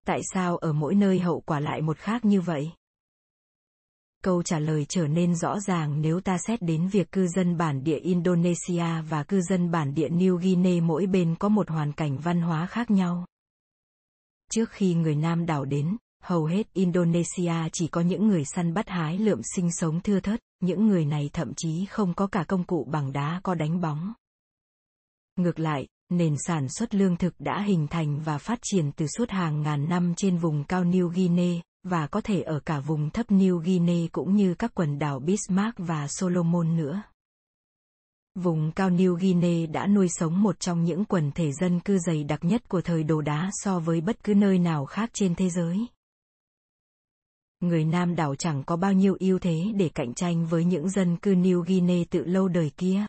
[0.06, 2.72] Tại sao ở mỗi nơi hậu quả lại một khác như vậy?
[4.24, 7.84] câu trả lời trở nên rõ ràng nếu ta xét đến việc cư dân bản
[7.84, 12.18] địa Indonesia và cư dân bản địa New Guinea mỗi bên có một hoàn cảnh
[12.18, 13.26] văn hóa khác nhau.
[14.52, 18.90] Trước khi người Nam đảo đến, hầu hết Indonesia chỉ có những người săn bắt
[18.90, 22.64] hái lượm sinh sống thưa thớt, những người này thậm chí không có cả công
[22.64, 24.14] cụ bằng đá có đánh bóng.
[25.36, 29.30] Ngược lại, nền sản xuất lương thực đã hình thành và phát triển từ suốt
[29.30, 33.26] hàng ngàn năm trên vùng cao New Guinea, và có thể ở cả vùng thấp
[33.26, 37.02] New Guinea cũng như các quần đảo Bismarck và Solomon nữa.
[38.36, 42.24] Vùng cao New Guinea đã nuôi sống một trong những quần thể dân cư dày
[42.24, 45.50] đặc nhất của thời đồ đá so với bất cứ nơi nào khác trên thế
[45.50, 45.88] giới.
[47.60, 51.18] Người Nam đảo chẳng có bao nhiêu ưu thế để cạnh tranh với những dân
[51.18, 53.06] cư New Guinea tự lâu đời kia.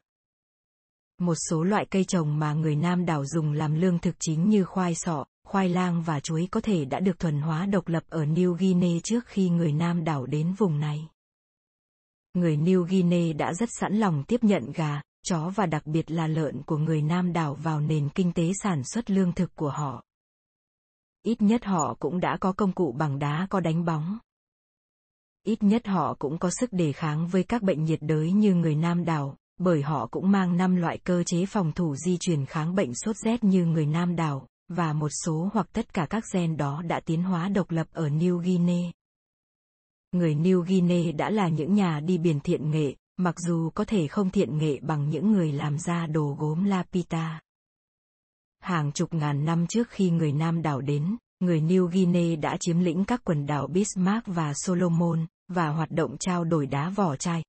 [1.19, 4.65] Một số loại cây trồng mà người Nam đảo dùng làm lương thực chính như
[4.65, 8.25] khoai sọ, khoai lang và chuối có thể đã được thuần hóa độc lập ở
[8.25, 11.09] New Guinea trước khi người Nam đảo đến vùng này.
[12.35, 16.27] Người New Guinea đã rất sẵn lòng tiếp nhận gà, chó và đặc biệt là
[16.27, 20.05] lợn của người Nam đảo vào nền kinh tế sản xuất lương thực của họ.
[21.23, 24.19] Ít nhất họ cũng đã có công cụ bằng đá có đánh bóng.
[25.49, 28.75] Ít nhất họ cũng có sức đề kháng với các bệnh nhiệt đới như người
[28.75, 32.75] Nam đảo, bởi họ cũng mang năm loại cơ chế phòng thủ di truyền kháng
[32.75, 36.57] bệnh sốt rét như người Nam đảo, và một số hoặc tất cả các gen
[36.57, 38.91] đó đã tiến hóa độc lập ở New Guinea.
[40.13, 44.09] Người New Guinea đã là những nhà đi biển thiện nghệ, mặc dù có thể
[44.09, 47.41] không thiện nghệ bằng những người làm ra đồ gốm Lapita.
[48.61, 52.79] Hàng chục ngàn năm trước khi người Nam đảo đến, người New Guinea đã chiếm
[52.79, 57.43] lĩnh các quần đảo Bismarck và Solomon, và hoạt động trao đổi đá vỏ chai.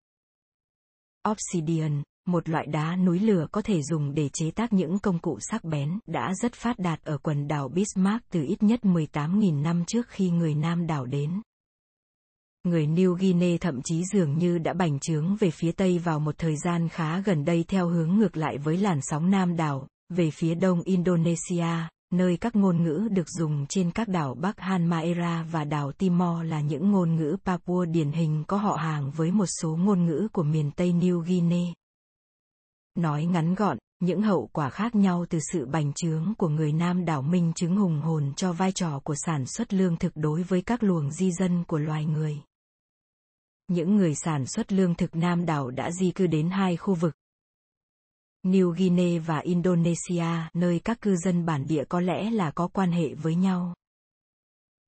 [1.29, 5.37] Obsidian, một loại đá núi lửa có thể dùng để chế tác những công cụ
[5.39, 9.83] sắc bén, đã rất phát đạt ở quần đảo Bismarck từ ít nhất 18.000 năm
[9.87, 11.41] trước khi người Nam đảo đến.
[12.63, 16.37] Người New Guinea thậm chí dường như đã bành trướng về phía Tây vào một
[16.37, 20.31] thời gian khá gần đây theo hướng ngược lại với làn sóng Nam đảo, về
[20.31, 25.63] phía đông Indonesia, nơi các ngôn ngữ được dùng trên các đảo Bắc Hanmaera và
[25.63, 29.75] đảo Timor là những ngôn ngữ Papua điển hình có họ hàng với một số
[29.75, 31.73] ngôn ngữ của miền Tây New Guinea.
[32.95, 37.05] Nói ngắn gọn, những hậu quả khác nhau từ sự bành trướng của người Nam
[37.05, 40.61] đảo minh chứng hùng hồn cho vai trò của sản xuất lương thực đối với
[40.61, 42.37] các luồng di dân của loài người.
[43.67, 47.13] Những người sản xuất lương thực Nam đảo đã di cư đến hai khu vực,
[48.45, 52.91] New Guinea và Indonesia, nơi các cư dân bản địa có lẽ là có quan
[52.91, 53.73] hệ với nhau.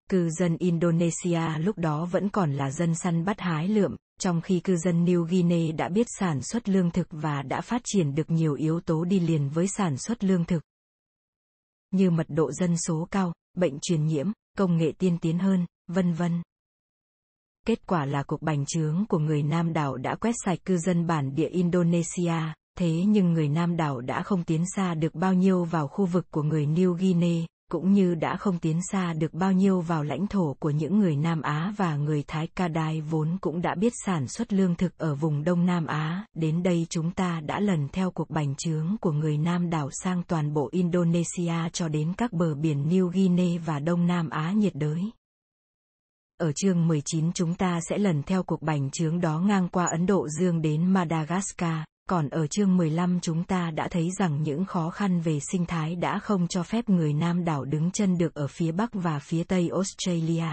[0.10, 4.60] Cư dân Indonesia lúc đó vẫn còn là dân săn bắt hái lượm, trong khi
[4.60, 8.30] cư dân New Guinea đã biết sản xuất lương thực và đã phát triển được
[8.30, 10.64] nhiều yếu tố đi liền với sản xuất lương thực.
[11.92, 16.14] Như mật độ dân số cao, bệnh truyền nhiễm, công nghệ tiên tiến hơn, vân
[16.14, 16.42] vân.
[17.66, 21.08] Kết quả là cuộc bành trướng của người Nam đảo đã quét sạch cư dân
[21.08, 25.64] bản địa Indonesia, thế nhưng người Nam đảo đã không tiến xa được bao nhiêu
[25.64, 29.52] vào khu vực của người New Guinea, cũng như đã không tiến xa được bao
[29.52, 33.38] nhiêu vào lãnh thổ của những người Nam Á và người Thái Ca Đai vốn
[33.42, 36.26] cũng đã biết sản xuất lương thực ở vùng Đông Nam Á.
[36.34, 40.24] Đến đây chúng ta đã lần theo cuộc bành trướng của người Nam đảo sang
[40.24, 44.76] toàn bộ Indonesia cho đến các bờ biển New Guinea và Đông Nam Á nhiệt
[44.76, 45.02] đới.
[46.38, 50.06] Ở chương 19 chúng ta sẽ lần theo cuộc bành trướng đó ngang qua Ấn
[50.06, 54.90] Độ Dương đến Madagascar, còn ở chương 15 chúng ta đã thấy rằng những khó
[54.90, 58.48] khăn về sinh thái đã không cho phép người Nam đảo đứng chân được ở
[58.48, 60.46] phía Bắc và phía Tây Australia.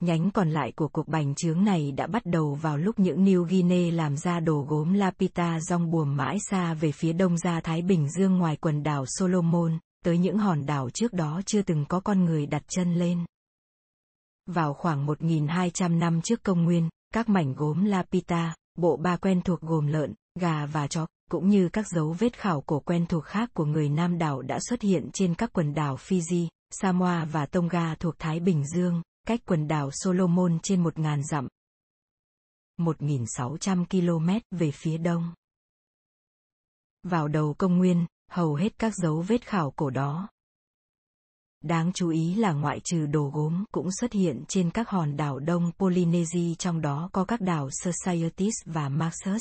[0.00, 3.42] Nhánh còn lại của cuộc bành trướng này đã bắt đầu vào lúc những New
[3.44, 7.82] Guinea làm ra đồ gốm Lapita rong buồm mãi xa về phía đông ra Thái
[7.82, 12.00] Bình Dương ngoài quần đảo Solomon, tới những hòn đảo trước đó chưa từng có
[12.00, 13.24] con người đặt chân lên.
[14.46, 19.60] Vào khoảng 1.200 năm trước công nguyên, các mảnh gốm Lapita, Bộ ba quen thuộc
[19.60, 23.50] gồm lợn, gà và chó, cũng như các dấu vết khảo cổ quen thuộc khác
[23.54, 27.94] của người Nam đảo đã xuất hiện trên các quần đảo Fiji, Samoa và Tonga
[27.94, 31.48] thuộc Thái Bình Dương, cách quần đảo Solomon trên 1.000 dặm.
[32.80, 35.34] 1.600 km về phía đông.
[37.02, 40.28] Vào đầu công nguyên, hầu hết các dấu vết khảo cổ đó,
[41.64, 45.38] Đáng chú ý là ngoại trừ đồ gốm cũng xuất hiện trên các hòn đảo
[45.38, 49.36] Đông Polynesia trong đó có các đảo Societies và Marshall.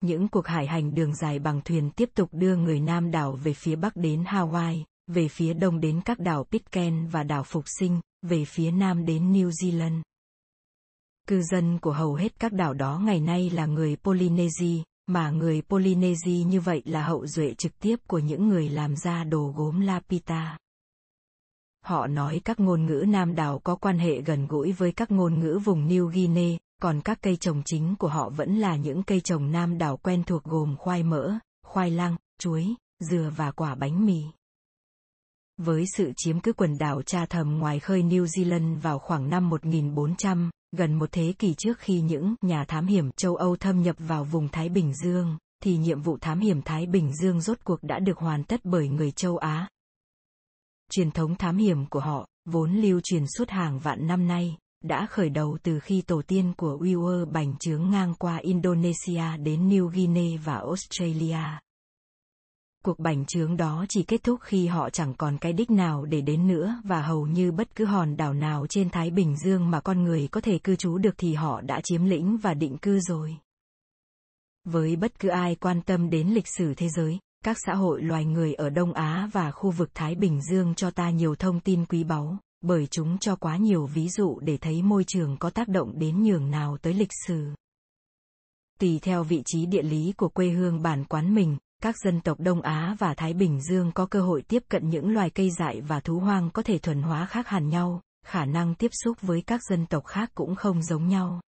[0.00, 3.52] Những cuộc hải hành đường dài bằng thuyền tiếp tục đưa người Nam đảo về
[3.52, 8.00] phía Bắc đến Hawaii, về phía Đông đến các đảo Pitcairn và đảo Phục Sinh,
[8.22, 10.02] về phía Nam đến New Zealand.
[11.28, 15.62] Cư dân của hầu hết các đảo đó ngày nay là người Polynesia, mà người
[15.62, 19.80] Polynesia như vậy là hậu duệ trực tiếp của những người làm ra đồ gốm
[19.80, 20.58] Lapita.
[21.88, 25.40] Họ nói các ngôn ngữ Nam đảo có quan hệ gần gũi với các ngôn
[25.40, 29.20] ngữ vùng New Guinea, còn các cây trồng chính của họ vẫn là những cây
[29.20, 31.34] trồng Nam đảo quen thuộc gồm khoai mỡ,
[31.66, 34.22] khoai lang, chuối, dừa và quả bánh mì.
[35.56, 39.48] Với sự chiếm cứ quần đảo Cha Thầm ngoài khơi New Zealand vào khoảng năm
[39.48, 43.96] 1400, gần một thế kỷ trước khi những nhà thám hiểm châu Âu thâm nhập
[43.98, 47.82] vào vùng Thái Bình Dương, thì nhiệm vụ thám hiểm Thái Bình Dương rốt cuộc
[47.82, 49.68] đã được hoàn tất bởi người châu Á,
[50.92, 55.06] Truyền thống thám hiểm của họ, vốn lưu truyền suốt hàng vạn năm nay, đã
[55.10, 59.86] khởi đầu từ khi tổ tiên của Weir bành trướng ngang qua Indonesia đến New
[59.86, 61.38] Guinea và Australia.
[62.84, 66.20] Cuộc bành trướng đó chỉ kết thúc khi họ chẳng còn cái đích nào để
[66.20, 69.80] đến nữa và hầu như bất cứ hòn đảo nào trên Thái Bình Dương mà
[69.80, 73.00] con người có thể cư trú được thì họ đã chiếm lĩnh và định cư
[73.00, 73.36] rồi.
[74.64, 78.24] Với bất cứ ai quan tâm đến lịch sử thế giới, các xã hội loài
[78.24, 81.84] người ở Đông Á và khu vực Thái Bình Dương cho ta nhiều thông tin
[81.84, 85.68] quý báu, bởi chúng cho quá nhiều ví dụ để thấy môi trường có tác
[85.68, 87.54] động đến nhường nào tới lịch sử.
[88.80, 92.40] Tùy theo vị trí địa lý của quê hương bản quán mình, các dân tộc
[92.40, 95.80] Đông Á và Thái Bình Dương có cơ hội tiếp cận những loài cây dại
[95.80, 99.42] và thú hoang có thể thuần hóa khác hẳn nhau, khả năng tiếp xúc với
[99.46, 101.40] các dân tộc khác cũng không giống nhau.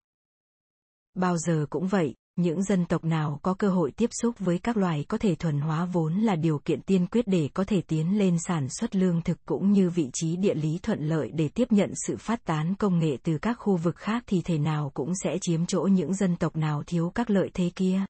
[1.15, 4.77] Bao giờ cũng vậy, những dân tộc nào có cơ hội tiếp xúc với các
[4.77, 8.19] loài có thể thuần hóa vốn là điều kiện tiên quyết để có thể tiến
[8.19, 11.73] lên sản xuất lương thực cũng như vị trí địa lý thuận lợi để tiếp
[11.73, 15.13] nhận sự phát tán công nghệ từ các khu vực khác thì thể nào cũng
[15.25, 18.01] sẽ chiếm chỗ những dân tộc nào thiếu các lợi thế kia.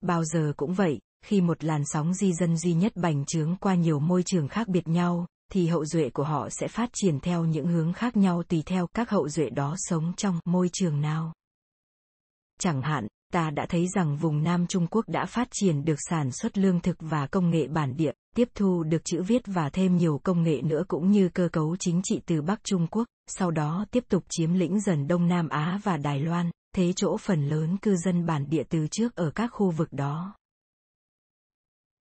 [0.00, 3.74] Bao giờ cũng vậy, khi một làn sóng di dân duy nhất bành trướng qua
[3.74, 7.44] nhiều môi trường khác biệt nhau, thì hậu duệ của họ sẽ phát triển theo
[7.44, 11.32] những hướng khác nhau tùy theo các hậu duệ đó sống trong môi trường nào.
[12.60, 16.30] Chẳng hạn, ta đã thấy rằng vùng Nam Trung Quốc đã phát triển được sản
[16.30, 19.96] xuất lương thực và công nghệ bản địa, tiếp thu được chữ viết và thêm
[19.96, 23.50] nhiều công nghệ nữa cũng như cơ cấu chính trị từ Bắc Trung Quốc, sau
[23.50, 27.48] đó tiếp tục chiếm lĩnh dần Đông Nam Á và Đài Loan, thế chỗ phần
[27.48, 30.34] lớn cư dân bản địa từ trước ở các khu vực đó.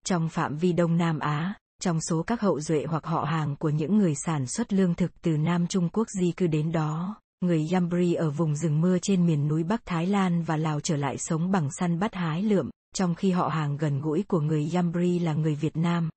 [0.06, 3.70] Trong phạm vi Đông Nam Á, trong số các hậu duệ hoặc họ hàng của
[3.70, 7.70] những người sản xuất lương thực từ Nam Trung Quốc di cư đến đó, người
[7.72, 11.18] Yambri ở vùng rừng mưa trên miền núi Bắc Thái Lan và Lào trở lại
[11.18, 15.20] sống bằng săn bắt hái lượm, trong khi họ hàng gần gũi của người Yambri
[15.20, 16.10] là người Việt Nam.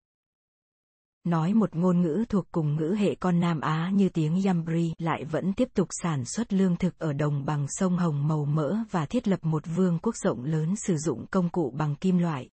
[1.24, 5.24] Nói một ngôn ngữ thuộc cùng ngữ hệ con Nam Á như tiếng Yambri lại
[5.24, 9.06] vẫn tiếp tục sản xuất lương thực ở đồng bằng sông Hồng màu mỡ và
[9.06, 12.48] thiết lập một vương quốc rộng lớn sử dụng công cụ bằng kim loại.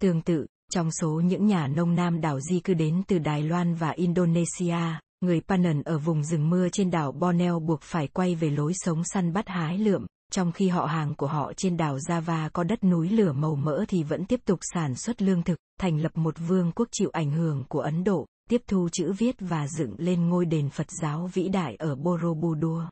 [0.00, 3.74] Tương tự, trong số những nhà nông nam đảo di cư đến từ Đài Loan
[3.74, 4.78] và Indonesia,
[5.22, 9.04] người Panan ở vùng rừng mưa trên đảo Borneo buộc phải quay về lối sống
[9.04, 12.84] săn bắt hái lượm, trong khi họ hàng của họ trên đảo Java có đất
[12.84, 16.34] núi lửa màu mỡ thì vẫn tiếp tục sản xuất lương thực, thành lập một
[16.48, 20.28] vương quốc chịu ảnh hưởng của Ấn Độ, tiếp thu chữ viết và dựng lên
[20.28, 22.82] ngôi đền Phật giáo vĩ đại ở Borobudur.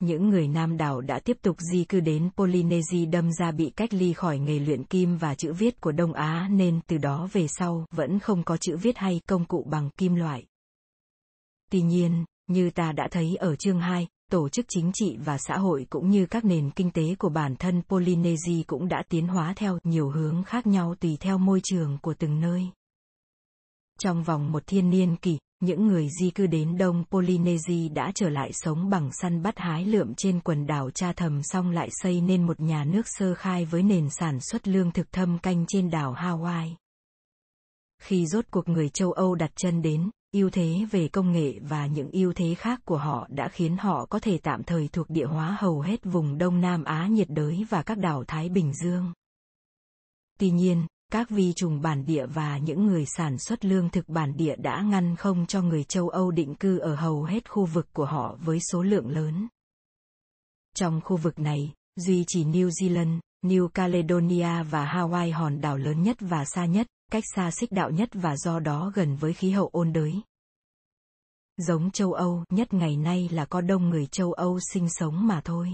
[0.00, 3.94] Những người Nam đảo đã tiếp tục di cư đến Polynesia đâm ra bị cách
[3.94, 7.46] ly khỏi nghề luyện kim và chữ viết của Đông Á nên từ đó về
[7.48, 10.44] sau vẫn không có chữ viết hay công cụ bằng kim loại.
[11.70, 15.58] Tuy nhiên, như ta đã thấy ở chương 2, tổ chức chính trị và xã
[15.58, 19.52] hội cũng như các nền kinh tế của bản thân Polynesia cũng đã tiến hóa
[19.56, 22.68] theo nhiều hướng khác nhau tùy theo môi trường của từng nơi.
[24.00, 28.28] Trong vòng một thiên niên kỷ, những người di cư đến Đông Polynesia đã trở
[28.28, 32.20] lại sống bằng săn bắt hái lượm trên quần đảo Cha Thầm xong lại xây
[32.20, 35.90] nên một nhà nước sơ khai với nền sản xuất lương thực thâm canh trên
[35.90, 36.74] đảo Hawaii.
[38.02, 41.86] Khi rốt cuộc người châu Âu đặt chân đến, ưu thế về công nghệ và
[41.86, 45.26] những ưu thế khác của họ đã khiến họ có thể tạm thời thuộc địa
[45.26, 49.12] hóa hầu hết vùng Đông Nam Á nhiệt đới và các đảo Thái Bình Dương.
[50.38, 54.36] Tuy nhiên, các vi trùng bản địa và những người sản xuất lương thực bản
[54.36, 57.88] địa đã ngăn không cho người châu Âu định cư ở hầu hết khu vực
[57.92, 59.48] của họ với số lượng lớn.
[60.74, 66.02] Trong khu vực này, duy chỉ New Zealand, New Caledonia và Hawaii hòn đảo lớn
[66.02, 69.50] nhất và xa nhất, cách xa xích đạo nhất và do đó gần với khí
[69.50, 70.14] hậu ôn đới.
[71.56, 75.40] Giống châu Âu nhất ngày nay là có đông người châu Âu sinh sống mà
[75.44, 75.72] thôi.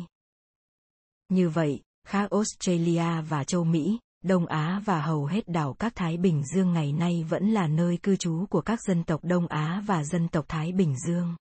[1.29, 6.17] Như vậy, khác Australia và châu Mỹ, Đông Á và hầu hết đảo các Thái
[6.17, 9.83] Bình Dương ngày nay vẫn là nơi cư trú của các dân tộc Đông Á
[9.87, 11.35] và dân tộc Thái Bình Dương.